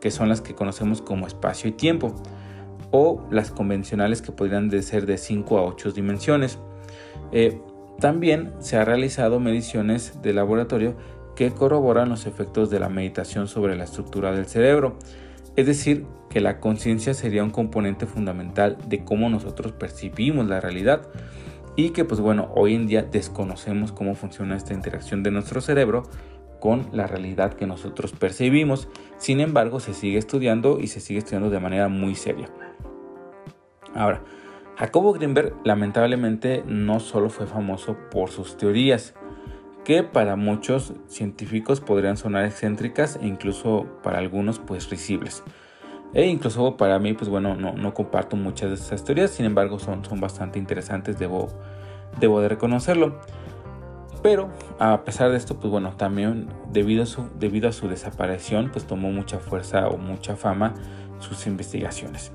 que 0.00 0.10
son 0.10 0.28
las 0.28 0.40
que 0.40 0.54
conocemos 0.54 1.00
como 1.00 1.26
espacio 1.26 1.70
y 1.70 1.72
tiempo 1.72 2.14
o 2.90 3.26
las 3.30 3.50
convencionales 3.50 4.22
que 4.22 4.32
podrían 4.32 4.70
ser 4.82 5.06
de 5.06 5.18
5 5.18 5.58
a 5.58 5.62
8 5.62 5.92
dimensiones. 5.92 6.58
Eh, 7.32 7.60
también 7.98 8.52
se 8.58 8.76
han 8.76 8.86
realizado 8.86 9.40
mediciones 9.40 10.20
de 10.22 10.32
laboratorio 10.32 10.96
que 11.36 11.50
corroboran 11.52 12.08
los 12.08 12.26
efectos 12.26 12.70
de 12.70 12.80
la 12.80 12.88
meditación 12.88 13.48
sobre 13.48 13.76
la 13.76 13.84
estructura 13.84 14.32
del 14.32 14.46
cerebro, 14.46 14.98
es 15.56 15.66
decir, 15.66 16.06
que 16.30 16.40
la 16.40 16.58
conciencia 16.58 17.14
sería 17.14 17.44
un 17.44 17.50
componente 17.50 18.06
fundamental 18.06 18.76
de 18.86 19.04
cómo 19.04 19.28
nosotros 19.28 19.72
percibimos 19.72 20.46
la 20.46 20.60
realidad 20.60 21.08
y 21.76 21.90
que 21.90 22.04
pues 22.04 22.20
bueno, 22.20 22.50
hoy 22.54 22.74
en 22.74 22.86
día 22.86 23.02
desconocemos 23.02 23.92
cómo 23.92 24.14
funciona 24.14 24.56
esta 24.56 24.74
interacción 24.74 25.22
de 25.22 25.30
nuestro 25.30 25.60
cerebro 25.60 26.04
con 26.60 26.88
la 26.92 27.06
realidad 27.06 27.54
que 27.54 27.66
nosotros 27.66 28.12
percibimos. 28.12 28.88
Sin 29.18 29.40
embargo, 29.40 29.80
se 29.80 29.92
sigue 29.94 30.18
estudiando 30.18 30.80
y 30.80 30.86
se 30.86 31.00
sigue 31.00 31.18
estudiando 31.18 31.50
de 31.50 31.60
manera 31.60 31.88
muy 31.88 32.14
seria. 32.14 32.48
Ahora, 33.94 34.22
Jacobo 34.76 35.12
Greenberg 35.12 35.54
lamentablemente 35.64 36.64
no 36.66 37.00
solo 37.00 37.30
fue 37.30 37.46
famoso 37.46 37.96
por 38.10 38.30
sus 38.30 38.56
teorías, 38.56 39.14
que 39.84 40.02
para 40.02 40.36
muchos 40.36 40.94
científicos 41.08 41.80
podrían 41.80 42.16
sonar 42.16 42.44
excéntricas 42.44 43.18
e 43.20 43.26
incluso 43.26 43.86
para 44.02 44.18
algunos 44.18 44.58
pues 44.58 44.90
risibles. 44.90 45.42
E 46.14 46.26
incluso 46.26 46.76
para 46.76 46.98
mí, 46.98 47.12
pues 47.12 47.28
bueno, 47.28 47.56
no, 47.56 47.72
no 47.74 47.92
comparto 47.92 48.36
muchas 48.36 48.70
de 48.70 48.76
esas 48.76 49.04
teorías, 49.04 49.30
sin 49.30 49.46
embargo 49.46 49.78
son, 49.78 50.04
son 50.04 50.20
bastante 50.20 50.58
interesantes, 50.58 51.18
debo, 51.18 51.48
debo 52.20 52.40
de 52.40 52.48
reconocerlo. 52.48 53.20
Pero 54.22 54.48
a 54.78 55.04
pesar 55.04 55.30
de 55.30 55.36
esto, 55.36 55.58
pues 55.58 55.70
bueno, 55.70 55.96
también 55.98 56.48
debido 56.72 57.02
a 57.02 57.06
su, 57.06 57.28
debido 57.38 57.68
a 57.68 57.72
su 57.72 57.88
desaparición, 57.88 58.70
pues 58.72 58.86
tomó 58.86 59.10
mucha 59.10 59.38
fuerza 59.38 59.88
o 59.88 59.98
mucha 59.98 60.34
fama 60.36 60.72
sus 61.18 61.46
investigaciones. 61.46 62.32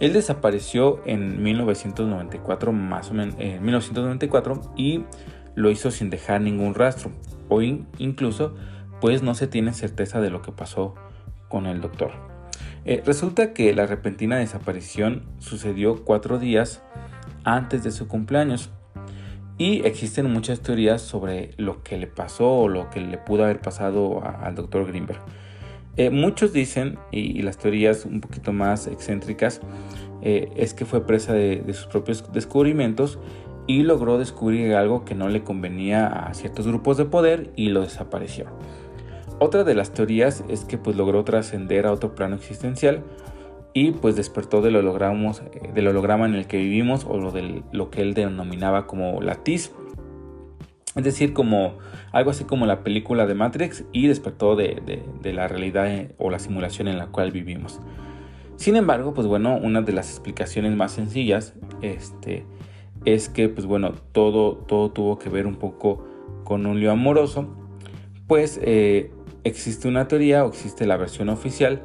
Él 0.00 0.14
desapareció 0.14 1.00
en 1.04 1.42
1994, 1.42 2.72
más 2.72 3.10
o 3.10 3.14
menos, 3.14 3.34
en 3.38 3.62
1994, 3.62 4.60
y 4.76 5.04
lo 5.58 5.72
hizo 5.72 5.90
sin 5.90 6.08
dejar 6.08 6.40
ningún 6.40 6.74
rastro. 6.74 7.10
Hoy 7.48 7.84
incluso, 7.98 8.54
pues 9.00 9.22
no 9.22 9.34
se 9.34 9.48
tiene 9.48 9.72
certeza 9.72 10.20
de 10.20 10.30
lo 10.30 10.40
que 10.40 10.52
pasó 10.52 10.94
con 11.48 11.66
el 11.66 11.80
doctor. 11.80 12.12
Eh, 12.84 13.02
resulta 13.04 13.52
que 13.52 13.74
la 13.74 13.86
repentina 13.86 14.36
desaparición 14.36 15.24
sucedió 15.38 16.04
cuatro 16.04 16.38
días 16.38 16.80
antes 17.42 17.82
de 17.82 17.90
su 17.90 18.06
cumpleaños. 18.06 18.70
Y 19.58 19.84
existen 19.84 20.32
muchas 20.32 20.60
teorías 20.60 21.02
sobre 21.02 21.50
lo 21.56 21.82
que 21.82 21.96
le 21.96 22.06
pasó 22.06 22.48
o 22.48 22.68
lo 22.68 22.88
que 22.90 23.00
le 23.00 23.18
pudo 23.18 23.42
haber 23.42 23.60
pasado 23.60 24.22
al 24.24 24.54
doctor 24.54 24.86
Greenberg. 24.86 25.20
Eh, 25.96 26.10
muchos 26.10 26.52
dicen, 26.52 27.00
y, 27.10 27.42
las 27.42 27.58
teorías 27.58 28.04
un 28.04 28.20
poquito 28.20 28.52
más 28.52 28.86
excéntricas, 28.86 29.60
eh, 30.22 30.52
es 30.54 30.72
que 30.72 30.84
fue 30.84 31.04
presa 31.04 31.32
de, 31.32 31.64
sus 31.74 31.86
propios 31.86 32.32
descubrimientos 32.32 33.18
y 33.68 33.82
logró 33.84 34.18
descubrir 34.18 34.74
algo 34.74 35.04
que 35.04 35.14
no 35.14 35.28
le 35.28 35.44
convenía 35.44 36.06
a 36.08 36.34
ciertos 36.34 36.66
grupos 36.66 36.96
de 36.96 37.04
poder 37.04 37.52
y 37.54 37.68
lo 37.68 37.82
desapareció. 37.82 38.46
Otra 39.38 39.62
de 39.62 39.76
las 39.76 39.92
teorías 39.92 40.42
es 40.48 40.64
que 40.64 40.78
pues 40.78 40.96
logró 40.96 41.22
trascender 41.22 41.86
a 41.86 41.92
otro 41.92 42.16
plano 42.16 42.34
existencial 42.34 43.04
y 43.74 43.92
pues 43.92 44.16
despertó 44.16 44.62
del, 44.62 44.74
eh, 44.74 44.80
del 45.74 45.86
holograma 45.86 46.26
en 46.26 46.34
el 46.34 46.46
que 46.46 46.56
vivimos 46.56 47.04
o 47.04 47.18
lo, 47.18 47.30
de 47.30 47.62
lo 47.70 47.90
que 47.90 48.00
él 48.00 48.14
denominaba 48.14 48.86
como 48.86 49.20
la 49.20 49.36
TIS. 49.36 49.70
Es 50.96 51.04
decir, 51.04 51.34
como 51.34 51.74
algo 52.10 52.30
así 52.30 52.44
como 52.44 52.66
la 52.66 52.82
película 52.82 53.26
de 53.26 53.34
Matrix 53.34 53.84
y 53.92 54.08
despertó 54.08 54.56
de, 54.56 55.02
la 55.22 55.46
realidad 55.46 55.88
eh, 55.88 56.14
o 56.18 56.30
la 56.30 56.38
simulación 56.38 56.88
en 56.88 56.98
la 56.98 57.06
cual 57.06 57.30
vivimos. 57.30 57.80
Sin 58.56 58.74
embargo, 58.74 59.14
pues 59.14 59.26
bueno, 59.26 59.56
una 59.56 59.82
de 59.82 59.92
las 59.92 60.10
explicaciones 60.10 60.74
más 60.74 60.92
sencillas 60.92 61.54
este, 61.82 62.44
es 63.04 63.28
que 63.28 63.48
pues 63.48 63.66
bueno, 63.66 63.92
todo, 64.12 64.56
todo 64.56 64.90
tuvo 64.90 65.18
que 65.18 65.28
ver 65.28 65.46
un 65.46 65.56
poco 65.56 66.04
con 66.44 66.66
un 66.66 66.80
lío 66.80 66.90
amoroso, 66.90 67.48
pues 68.26 68.60
eh, 68.62 69.10
existe 69.44 69.88
una 69.88 70.08
teoría 70.08 70.44
o 70.44 70.48
existe 70.48 70.86
la 70.86 70.96
versión 70.96 71.28
oficial 71.28 71.82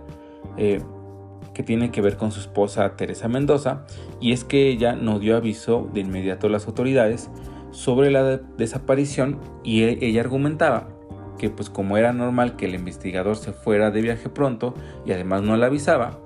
que 1.53 1.63
tiene 1.63 1.91
que 1.91 2.01
ver 2.01 2.17
con 2.17 2.31
su 2.31 2.39
esposa 2.39 2.95
Teresa 2.95 3.27
Mendoza 3.27 3.85
y 4.19 4.31
es 4.33 4.43
que 4.43 4.69
ella 4.69 4.95
no 4.95 5.19
dio 5.19 5.37
aviso 5.37 5.89
de 5.93 6.01
inmediato 6.01 6.47
a 6.47 6.49
las 6.49 6.67
autoridades 6.67 7.29
sobre 7.71 8.11
la 8.11 8.37
desaparición 8.57 9.39
y 9.63 9.83
e-, 9.83 9.99
ella 10.01 10.21
argumentaba 10.21 10.89
que 11.37 11.49
pues 11.49 11.69
como 11.69 11.97
era 11.97 12.13
normal 12.13 12.55
que 12.55 12.65
el 12.65 12.75
investigador 12.75 13.35
se 13.35 13.51
fuera 13.51 13.91
de 13.91 14.01
viaje 14.01 14.29
pronto 14.29 14.73
y 15.05 15.11
además 15.11 15.41
no 15.41 15.57
le 15.57 15.65
avisaba, 15.65 16.19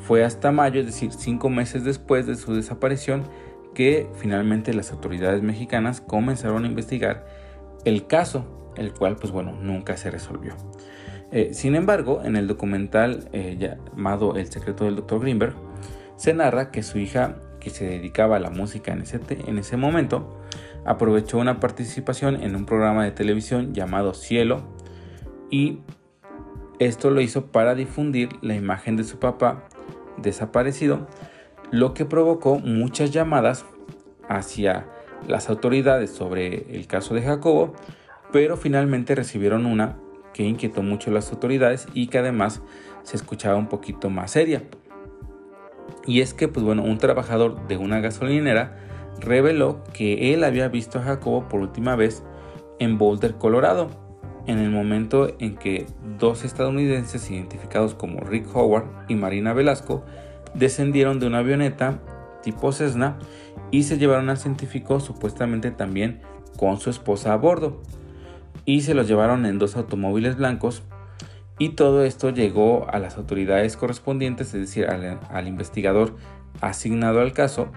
fue 0.00 0.24
hasta 0.24 0.52
mayo, 0.52 0.80
es 0.80 0.86
decir, 0.86 1.12
cinco 1.12 1.50
meses 1.50 1.84
después 1.84 2.26
de 2.26 2.36
su 2.36 2.54
desaparición, 2.54 3.24
que 3.76 4.08
finalmente 4.14 4.72
las 4.72 4.90
autoridades 4.90 5.42
mexicanas 5.42 6.00
comenzaron 6.00 6.64
a 6.64 6.66
investigar 6.66 7.26
el 7.84 8.06
caso, 8.06 8.72
el 8.74 8.94
cual 8.94 9.16
pues 9.16 9.32
bueno, 9.34 9.52
nunca 9.52 9.98
se 9.98 10.10
resolvió. 10.10 10.54
Eh, 11.30 11.50
sin 11.52 11.74
embargo, 11.74 12.22
en 12.24 12.36
el 12.36 12.46
documental 12.46 13.28
eh, 13.34 13.58
llamado 13.58 14.36
El 14.36 14.50
secreto 14.50 14.86
del 14.86 14.96
Dr. 14.96 15.20
Greenberg, 15.20 15.54
se 16.16 16.32
narra 16.32 16.70
que 16.70 16.82
su 16.82 16.98
hija, 16.98 17.36
que 17.60 17.68
se 17.68 17.84
dedicaba 17.84 18.36
a 18.36 18.40
la 18.40 18.48
música 18.48 18.94
en 18.94 19.02
ese, 19.02 19.20
en 19.28 19.58
ese 19.58 19.76
momento, 19.76 20.40
aprovechó 20.86 21.36
una 21.36 21.60
participación 21.60 22.42
en 22.42 22.56
un 22.56 22.64
programa 22.64 23.04
de 23.04 23.10
televisión 23.10 23.74
llamado 23.74 24.14
Cielo 24.14 24.62
y 25.50 25.80
esto 26.78 27.10
lo 27.10 27.20
hizo 27.20 27.48
para 27.52 27.74
difundir 27.74 28.30
la 28.40 28.54
imagen 28.54 28.96
de 28.96 29.04
su 29.04 29.18
papá 29.18 29.64
desaparecido, 30.16 31.08
lo 31.70 31.94
que 31.94 32.04
provocó 32.04 32.58
muchas 32.58 33.10
llamadas 33.10 33.64
hacia 34.28 34.86
las 35.26 35.48
autoridades 35.48 36.10
sobre 36.10 36.66
el 36.76 36.86
caso 36.86 37.14
de 37.14 37.22
Jacobo, 37.22 37.74
pero 38.32 38.56
finalmente 38.56 39.14
recibieron 39.14 39.66
una 39.66 39.98
que 40.32 40.44
inquietó 40.44 40.82
mucho 40.82 41.10
a 41.10 41.14
las 41.14 41.32
autoridades 41.32 41.86
y 41.94 42.08
que 42.08 42.18
además 42.18 42.62
se 43.02 43.16
escuchaba 43.16 43.56
un 43.56 43.68
poquito 43.68 44.10
más 44.10 44.32
seria. 44.32 44.62
Y 46.06 46.20
es 46.20 46.34
que, 46.34 46.48
pues 46.48 46.64
bueno, 46.64 46.82
un 46.82 46.98
trabajador 46.98 47.66
de 47.66 47.76
una 47.76 48.00
gasolinera 48.00 48.76
reveló 49.18 49.82
que 49.92 50.34
él 50.34 50.44
había 50.44 50.68
visto 50.68 50.98
a 50.98 51.02
Jacobo 51.02 51.48
por 51.48 51.60
última 51.60 51.96
vez 51.96 52.22
en 52.78 52.98
Boulder, 52.98 53.36
Colorado, 53.36 53.88
en 54.46 54.58
el 54.58 54.70
momento 54.70 55.34
en 55.38 55.56
que 55.56 55.86
dos 56.18 56.44
estadounidenses 56.44 57.30
identificados 57.30 57.94
como 57.94 58.20
Rick 58.20 58.54
Howard 58.54 58.84
y 59.08 59.14
Marina 59.14 59.52
Velasco 59.52 60.04
descendieron 60.58 61.20
de 61.20 61.26
una 61.26 61.38
avioneta 61.38 62.00
tipo 62.42 62.72
Cessna 62.72 63.18
y 63.70 63.84
se 63.84 63.98
llevaron 63.98 64.30
al 64.30 64.38
científico 64.38 65.00
supuestamente 65.00 65.70
también 65.70 66.20
con 66.56 66.78
su 66.78 66.90
esposa 66.90 67.32
a 67.32 67.36
bordo 67.36 67.82
y 68.64 68.82
se 68.82 68.94
los 68.94 69.08
llevaron 69.08 69.46
en 69.46 69.58
dos 69.58 69.76
automóviles 69.76 70.36
blancos 70.36 70.82
y 71.58 71.70
todo 71.70 72.04
esto 72.04 72.30
llegó 72.30 72.86
a 72.90 72.98
las 72.98 73.16
autoridades 73.16 73.76
correspondientes, 73.76 74.48
es 74.48 74.60
decir, 74.60 74.86
al, 74.86 75.48
investigador 75.48 76.14
asignado 76.60 77.20
al 77.20 77.32
caso. 77.32 77.68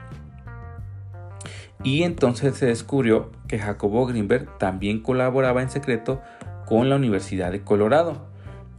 Y 1.81 2.03
entonces 2.03 2.55
se 2.57 2.65
descubrió 2.65 3.31
que 3.47 3.57
Jacobo 3.57 4.05
Greenberg 4.05 4.57
también 4.57 5.01
colaboraba 5.01 5.61
en 5.61 5.69
secreto 5.69 6.21
con 6.65 6.89
la 6.89 6.97
Universidad 6.97 7.51
de 7.51 7.61
Colorado. 7.61 8.28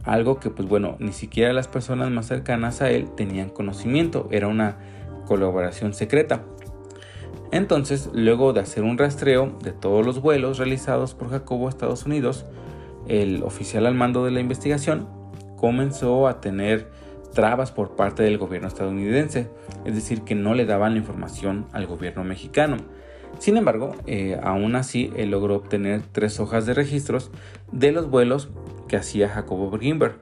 Algo 0.03 0.39
que 0.39 0.49
pues 0.49 0.67
bueno, 0.67 0.95
ni 0.99 1.13
siquiera 1.13 1.53
las 1.53 1.67
personas 1.67 2.09
más 2.11 2.27
cercanas 2.27 2.81
a 2.81 2.89
él 2.89 3.09
tenían 3.15 3.49
conocimiento, 3.49 4.27
era 4.31 4.47
una 4.47 4.77
colaboración 5.27 5.93
secreta. 5.93 6.43
Entonces, 7.51 8.09
luego 8.13 8.53
de 8.53 8.61
hacer 8.61 8.83
un 8.83 8.97
rastreo 8.97 9.57
de 9.61 9.73
todos 9.73 10.05
los 10.05 10.21
vuelos 10.21 10.57
realizados 10.57 11.13
por 11.13 11.29
Jacobo 11.29 11.67
a 11.67 11.69
Estados 11.69 12.05
Unidos, 12.05 12.45
el 13.07 13.43
oficial 13.43 13.85
al 13.85 13.95
mando 13.95 14.23
de 14.23 14.31
la 14.31 14.39
investigación 14.39 15.07
comenzó 15.57 16.27
a 16.27 16.39
tener 16.39 16.89
trabas 17.33 17.71
por 17.71 17.95
parte 17.95 18.23
del 18.23 18.37
gobierno 18.37 18.67
estadounidense, 18.67 19.49
es 19.85 19.95
decir, 19.95 20.21
que 20.21 20.35
no 20.35 20.53
le 20.53 20.65
daban 20.65 20.93
la 20.93 20.99
información 20.99 21.65
al 21.71 21.87
gobierno 21.87 22.23
mexicano. 22.23 22.77
Sin 23.39 23.57
embargo, 23.57 23.95
eh, 24.07 24.39
aún 24.43 24.75
así, 24.75 25.11
él 25.15 25.31
logró 25.31 25.55
obtener 25.55 26.01
tres 26.11 26.39
hojas 26.39 26.65
de 26.65 26.73
registros 26.73 27.31
de 27.71 27.91
los 27.91 28.09
vuelos 28.09 28.49
que 28.91 28.97
hacía 28.97 29.29
Jacobo 29.29 29.71
Greenberg 29.71 30.17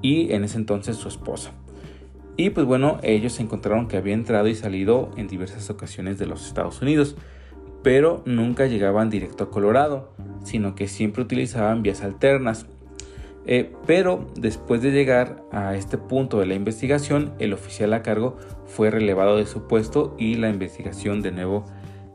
y 0.00 0.32
en 0.32 0.42
ese 0.42 0.56
entonces 0.56 0.96
su 0.96 1.08
esposa. 1.08 1.50
Y 2.38 2.48
pues 2.50 2.64
bueno, 2.64 2.98
ellos 3.02 3.38
encontraron 3.38 3.86
que 3.86 3.98
había 3.98 4.14
entrado 4.14 4.48
y 4.48 4.54
salido 4.54 5.10
en 5.18 5.28
diversas 5.28 5.68
ocasiones 5.68 6.18
de 6.18 6.24
los 6.24 6.46
Estados 6.46 6.80
Unidos, 6.80 7.16
pero 7.82 8.22
nunca 8.24 8.64
llegaban 8.64 9.10
directo 9.10 9.44
a 9.44 9.50
Colorado, 9.50 10.14
sino 10.42 10.74
que 10.74 10.88
siempre 10.88 11.22
utilizaban 11.22 11.82
vías 11.82 12.02
alternas. 12.02 12.64
Eh, 13.44 13.74
pero 13.86 14.26
después 14.36 14.80
de 14.80 14.90
llegar 14.90 15.42
a 15.52 15.74
este 15.74 15.98
punto 15.98 16.40
de 16.40 16.46
la 16.46 16.54
investigación, 16.54 17.34
el 17.38 17.52
oficial 17.52 17.92
a 17.92 18.02
cargo 18.02 18.38
fue 18.64 18.90
relevado 18.90 19.36
de 19.36 19.44
su 19.44 19.66
puesto 19.66 20.14
y 20.18 20.36
la 20.36 20.48
investigación 20.48 21.20
de 21.20 21.32
nuevo 21.32 21.66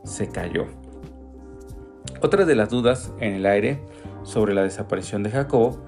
se 0.02 0.28
cayó. 0.28 0.66
Otra 2.20 2.46
de 2.46 2.56
las 2.56 2.70
dudas 2.70 3.12
en 3.20 3.34
el 3.34 3.46
aire 3.46 3.78
sobre 4.24 4.54
la 4.54 4.62
desaparición 4.62 5.22
de 5.22 5.30
Jacobo 5.30 5.78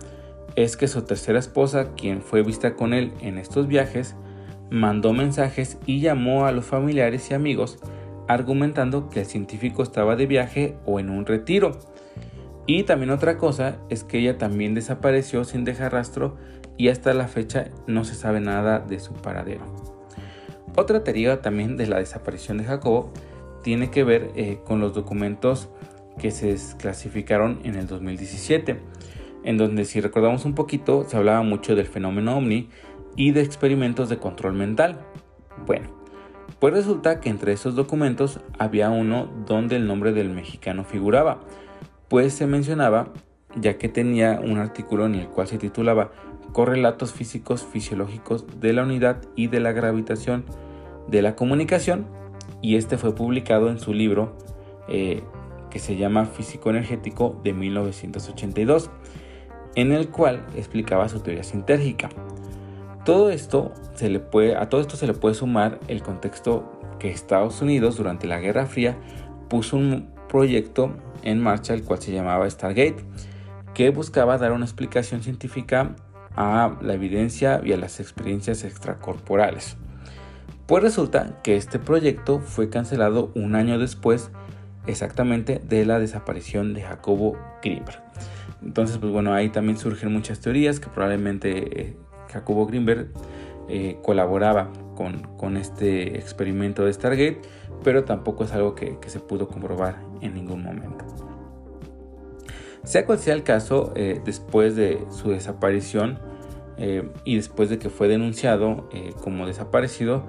es 0.54 0.76
que 0.76 0.88
su 0.88 1.02
tercera 1.02 1.38
esposa, 1.38 1.92
quien 1.94 2.22
fue 2.22 2.42
vista 2.42 2.74
con 2.74 2.94
él 2.94 3.12
en 3.20 3.36
estos 3.36 3.66
viajes, 3.66 4.14
mandó 4.70 5.12
mensajes 5.12 5.78
y 5.86 6.00
llamó 6.00 6.46
a 6.46 6.52
los 6.52 6.64
familiares 6.64 7.30
y 7.30 7.34
amigos 7.34 7.78
argumentando 8.28 9.08
que 9.08 9.20
el 9.20 9.26
científico 9.26 9.82
estaba 9.82 10.16
de 10.16 10.26
viaje 10.26 10.76
o 10.84 10.98
en 10.98 11.10
un 11.10 11.26
retiro. 11.26 11.78
Y 12.66 12.82
también 12.82 13.10
otra 13.10 13.38
cosa 13.38 13.76
es 13.88 14.02
que 14.02 14.18
ella 14.18 14.38
también 14.38 14.74
desapareció 14.74 15.44
sin 15.44 15.64
dejar 15.64 15.92
rastro 15.92 16.36
y 16.76 16.88
hasta 16.88 17.14
la 17.14 17.28
fecha 17.28 17.70
no 17.86 18.04
se 18.04 18.14
sabe 18.14 18.40
nada 18.40 18.80
de 18.80 18.98
su 18.98 19.12
paradero. 19.12 19.64
Otra 20.76 21.04
teoría 21.04 21.40
también 21.40 21.76
de 21.76 21.86
la 21.86 21.98
desaparición 21.98 22.58
de 22.58 22.64
Jacobo 22.64 23.12
tiene 23.62 23.90
que 23.90 24.04
ver 24.04 24.30
eh, 24.34 24.58
con 24.64 24.80
los 24.80 24.94
documentos 24.94 25.68
que 26.18 26.30
se 26.30 26.48
desclasificaron 26.48 27.60
en 27.64 27.74
el 27.74 27.86
2017, 27.86 28.80
en 29.44 29.56
donde 29.56 29.84
si 29.84 30.00
recordamos 30.00 30.44
un 30.44 30.54
poquito 30.54 31.04
se 31.08 31.16
hablaba 31.16 31.42
mucho 31.42 31.74
del 31.74 31.86
fenómeno 31.86 32.36
ovni 32.36 32.68
y 33.16 33.32
de 33.32 33.42
experimentos 33.42 34.08
de 34.08 34.18
control 34.18 34.54
mental. 34.54 35.00
Bueno, 35.66 35.88
pues 36.58 36.74
resulta 36.74 37.20
que 37.20 37.28
entre 37.28 37.52
esos 37.52 37.74
documentos 37.74 38.40
había 38.58 38.90
uno 38.90 39.28
donde 39.46 39.76
el 39.76 39.86
nombre 39.86 40.12
del 40.12 40.30
mexicano 40.30 40.84
figuraba, 40.84 41.40
pues 42.08 42.32
se 42.32 42.46
mencionaba 42.46 43.12
ya 43.56 43.78
que 43.78 43.88
tenía 43.88 44.40
un 44.42 44.58
artículo 44.58 45.06
en 45.06 45.14
el 45.14 45.28
cual 45.28 45.48
se 45.48 45.58
titulaba 45.58 46.12
correlatos 46.52 47.12
físicos 47.12 47.64
fisiológicos 47.64 48.46
de 48.60 48.72
la 48.72 48.82
unidad 48.82 49.22
y 49.34 49.48
de 49.48 49.60
la 49.60 49.72
gravitación 49.72 50.44
de 51.08 51.22
la 51.22 51.36
comunicación 51.36 52.06
y 52.62 52.76
este 52.76 52.98
fue 52.98 53.14
publicado 53.14 53.68
en 53.70 53.78
su 53.78 53.92
libro 53.92 54.36
eh, 54.88 55.22
que 55.76 55.80
se 55.80 55.96
llama 55.96 56.24
Físico 56.24 56.70
Energético 56.70 57.38
de 57.44 57.52
1982, 57.52 58.88
en 59.74 59.92
el 59.92 60.08
cual 60.08 60.46
explicaba 60.56 61.06
su 61.10 61.20
teoría 61.20 61.44
sintérgica. 61.44 62.08
Todo 63.04 63.28
esto 63.28 63.74
se 63.94 64.08
le 64.08 64.18
puede, 64.18 64.56
a 64.56 64.70
todo 64.70 64.80
esto 64.80 64.96
se 64.96 65.06
le 65.06 65.12
puede 65.12 65.34
sumar 65.34 65.78
el 65.88 66.02
contexto 66.02 66.80
que 66.98 67.10
Estados 67.10 67.60
Unidos 67.60 67.98
durante 67.98 68.26
la 68.26 68.40
Guerra 68.40 68.64
Fría 68.64 68.96
puso 69.50 69.76
un 69.76 70.08
proyecto 70.30 70.96
en 71.22 71.42
marcha 71.42 71.74
el 71.74 71.84
cual 71.84 72.00
se 72.00 72.10
llamaba 72.10 72.48
Stargate, 72.48 73.04
que 73.74 73.90
buscaba 73.90 74.38
dar 74.38 74.52
una 74.52 74.64
explicación 74.64 75.22
científica 75.22 75.94
a 76.36 76.74
la 76.80 76.94
evidencia 76.94 77.60
y 77.62 77.74
a 77.74 77.76
las 77.76 78.00
experiencias 78.00 78.64
extracorporales. 78.64 79.76
Pues 80.66 80.82
resulta 80.82 81.42
que 81.42 81.56
este 81.56 81.78
proyecto 81.78 82.40
fue 82.40 82.70
cancelado 82.70 83.30
un 83.34 83.54
año 83.54 83.78
después 83.78 84.30
exactamente 84.86 85.60
de 85.68 85.84
la 85.84 85.98
desaparición 85.98 86.74
de 86.74 86.82
Jacobo 86.82 87.36
Grimberg. 87.62 88.02
Entonces, 88.62 88.98
pues 88.98 89.12
bueno, 89.12 89.32
ahí 89.34 89.50
también 89.50 89.78
surgen 89.78 90.12
muchas 90.12 90.40
teorías 90.40 90.80
que 90.80 90.88
probablemente 90.88 91.80
eh, 91.80 91.96
Jacobo 92.32 92.66
Grimberg 92.66 93.08
eh, 93.68 93.98
colaboraba 94.02 94.70
con, 94.94 95.56
este 95.56 96.18
experimento 96.18 96.84
de 96.84 96.92
Stargate, 96.92 97.40
pero 97.84 98.04
tampoco 98.04 98.44
es 98.44 98.52
algo 98.52 98.74
que, 98.74 98.98
se 99.06 99.20
pudo 99.20 99.48
comprobar 99.48 100.00
en 100.20 100.34
ningún 100.34 100.62
momento. 100.62 101.04
Sea 102.82 103.04
cual 103.04 103.18
sea 103.18 103.34
el 103.34 103.42
caso, 103.42 103.92
eh, 103.96 104.20
después 104.24 104.76
de 104.76 105.04
su 105.10 105.30
desaparición 105.30 106.18
y 107.24 107.36
después 107.36 107.70
de 107.70 107.78
que 107.78 107.88
fue 107.88 108.06
denunciado 108.06 108.90
como 109.22 109.46
desaparecido, 109.46 110.26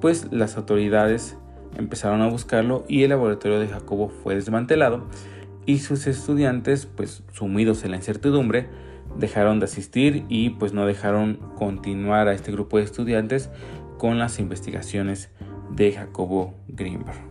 pues 0.00 0.32
las 0.32 0.56
autoridades 0.56 1.36
empezaron 1.76 2.22
a 2.22 2.28
buscarlo 2.28 2.84
y 2.88 3.02
el 3.02 3.10
laboratorio 3.10 3.58
de 3.58 3.68
Jacobo 3.68 4.08
fue 4.08 4.34
desmantelado 4.34 5.06
y 5.66 5.78
sus 5.78 6.06
estudiantes, 6.06 6.86
pues 6.86 7.22
sumidos 7.32 7.84
en 7.84 7.92
la 7.92 7.96
incertidumbre, 7.96 8.68
dejaron 9.16 9.60
de 9.60 9.64
asistir 9.64 10.24
y 10.28 10.50
pues 10.50 10.72
no 10.72 10.86
dejaron 10.86 11.38
continuar 11.56 12.28
a 12.28 12.32
este 12.32 12.52
grupo 12.52 12.78
de 12.78 12.84
estudiantes 12.84 13.50
con 13.98 14.18
las 14.18 14.38
investigaciones 14.38 15.30
de 15.70 15.92
Jacobo 15.92 16.54
Greenberg. 16.68 17.29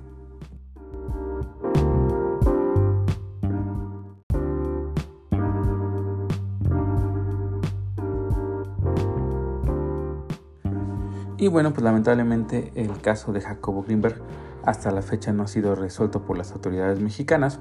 Y 11.39 11.47
bueno, 11.47 11.71
pues 11.71 11.84
lamentablemente 11.84 12.71
el 12.75 12.99
caso 13.02 13.32
de 13.32 13.39
Jacobo 13.39 13.84
Greenberg 13.84 14.21
hasta 14.65 14.91
la 14.91 15.02
fecha 15.02 15.32
no 15.32 15.43
ha 15.43 15.47
sido 15.47 15.73
resuelto 15.73 16.23
por 16.23 16.38
las 16.38 16.52
autoridades 16.52 16.99
mexicanas. 16.99 17.60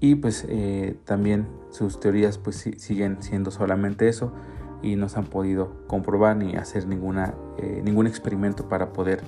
Y 0.00 0.16
pues 0.16 0.44
eh, 0.48 0.96
también 1.04 1.46
sus 1.70 2.00
teorías 2.00 2.38
pues 2.38 2.68
siguen 2.76 3.22
siendo 3.22 3.52
solamente 3.52 4.08
eso 4.08 4.32
y 4.82 4.96
no 4.96 5.08
se 5.08 5.18
han 5.18 5.26
podido 5.26 5.86
comprobar 5.86 6.36
ni 6.36 6.56
hacer 6.56 6.86
ninguna, 6.86 7.34
eh, 7.56 7.82
ningún 7.84 8.06
experimento 8.06 8.68
para 8.68 8.92
poder 8.92 9.22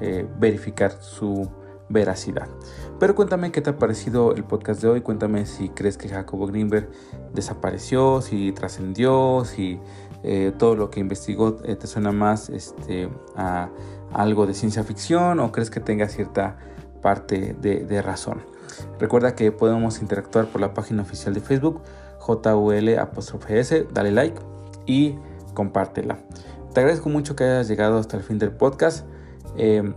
eh, 0.00 0.26
verificar 0.38 0.92
su 0.92 1.48
veracidad. 1.90 2.48
Pero 2.98 3.14
cuéntame 3.14 3.52
qué 3.52 3.60
te 3.60 3.70
ha 3.70 3.78
parecido 3.78 4.34
el 4.34 4.44
podcast 4.44 4.80
de 4.80 4.88
hoy, 4.88 5.00
cuéntame 5.02 5.44
si 5.44 5.68
crees 5.68 5.98
que 5.98 6.08
Jacobo 6.08 6.46
Greenberg 6.46 6.88
desapareció, 7.34 8.22
si 8.22 8.52
trascendió, 8.52 9.44
si 9.44 9.78
eh, 10.22 10.52
todo 10.56 10.76
lo 10.76 10.90
que 10.90 11.00
investigó 11.00 11.58
eh, 11.64 11.76
te 11.76 11.86
suena 11.86 12.12
más 12.12 12.48
este, 12.50 13.08
a, 13.36 13.70
algo 14.12 14.46
de 14.46 14.54
ciencia 14.54 14.84
ficción 14.84 15.40
o 15.40 15.50
crees 15.50 15.70
que 15.70 15.80
tenga 15.80 16.08
cierta 16.08 16.56
parte 17.02 17.56
de, 17.60 18.02
razón. 18.02 18.42
Recuerda 18.98 19.34
que 19.34 19.50
podemos 19.50 20.00
interactuar 20.00 20.46
por 20.46 20.60
la 20.60 20.74
página 20.74 21.02
oficial 21.02 21.34
de 21.34 21.40
Facebook, 21.40 21.82
JUL 22.18 22.98
dale 23.92 24.12
like 24.12 24.40
y 24.86 25.16
compártela. 25.54 26.18
Te 26.74 26.80
agradezco 26.80 27.08
mucho 27.08 27.34
que 27.34 27.44
hayas 27.44 27.68
llegado 27.68 27.98
hasta 27.98 28.16
el 28.16 28.22
fin 28.22 28.38
del 28.38 28.52
podcast 28.52 29.06
eh, 29.56 29.92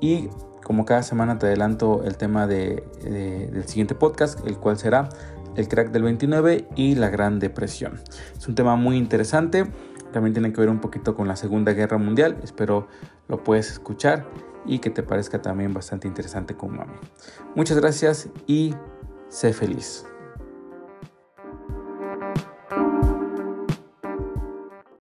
y 0.00 0.28
como 0.68 0.84
cada 0.84 1.02
semana 1.02 1.38
te 1.38 1.46
adelanto 1.46 2.04
el 2.04 2.18
tema 2.18 2.46
del 2.46 3.64
siguiente 3.64 3.94
podcast, 3.94 4.46
el 4.46 4.58
cual 4.58 4.76
será 4.76 5.08
el 5.56 5.66
crack 5.66 5.92
del 5.92 6.02
29 6.02 6.68
y 6.76 6.94
la 6.94 7.08
Gran 7.08 7.38
Depresión. 7.38 7.98
Es 8.36 8.46
un 8.48 8.54
tema 8.54 8.76
muy 8.76 8.98
interesante, 8.98 9.64
también 10.12 10.34
tiene 10.34 10.52
que 10.52 10.60
ver 10.60 10.68
un 10.68 10.78
poquito 10.78 11.14
con 11.14 11.26
la 11.26 11.36
Segunda 11.36 11.72
Guerra 11.72 11.96
Mundial, 11.96 12.36
espero 12.42 12.86
lo 13.28 13.42
puedes 13.42 13.70
escuchar 13.72 14.28
y 14.66 14.80
que 14.80 14.90
te 14.90 15.02
parezca 15.02 15.40
también 15.40 15.72
bastante 15.72 16.06
interesante 16.06 16.54
como 16.54 16.82
a 16.82 16.84
mí. 16.84 16.98
Muchas 17.54 17.78
gracias 17.78 18.28
y 18.46 18.74
sé 19.30 19.54
feliz. 19.54 20.07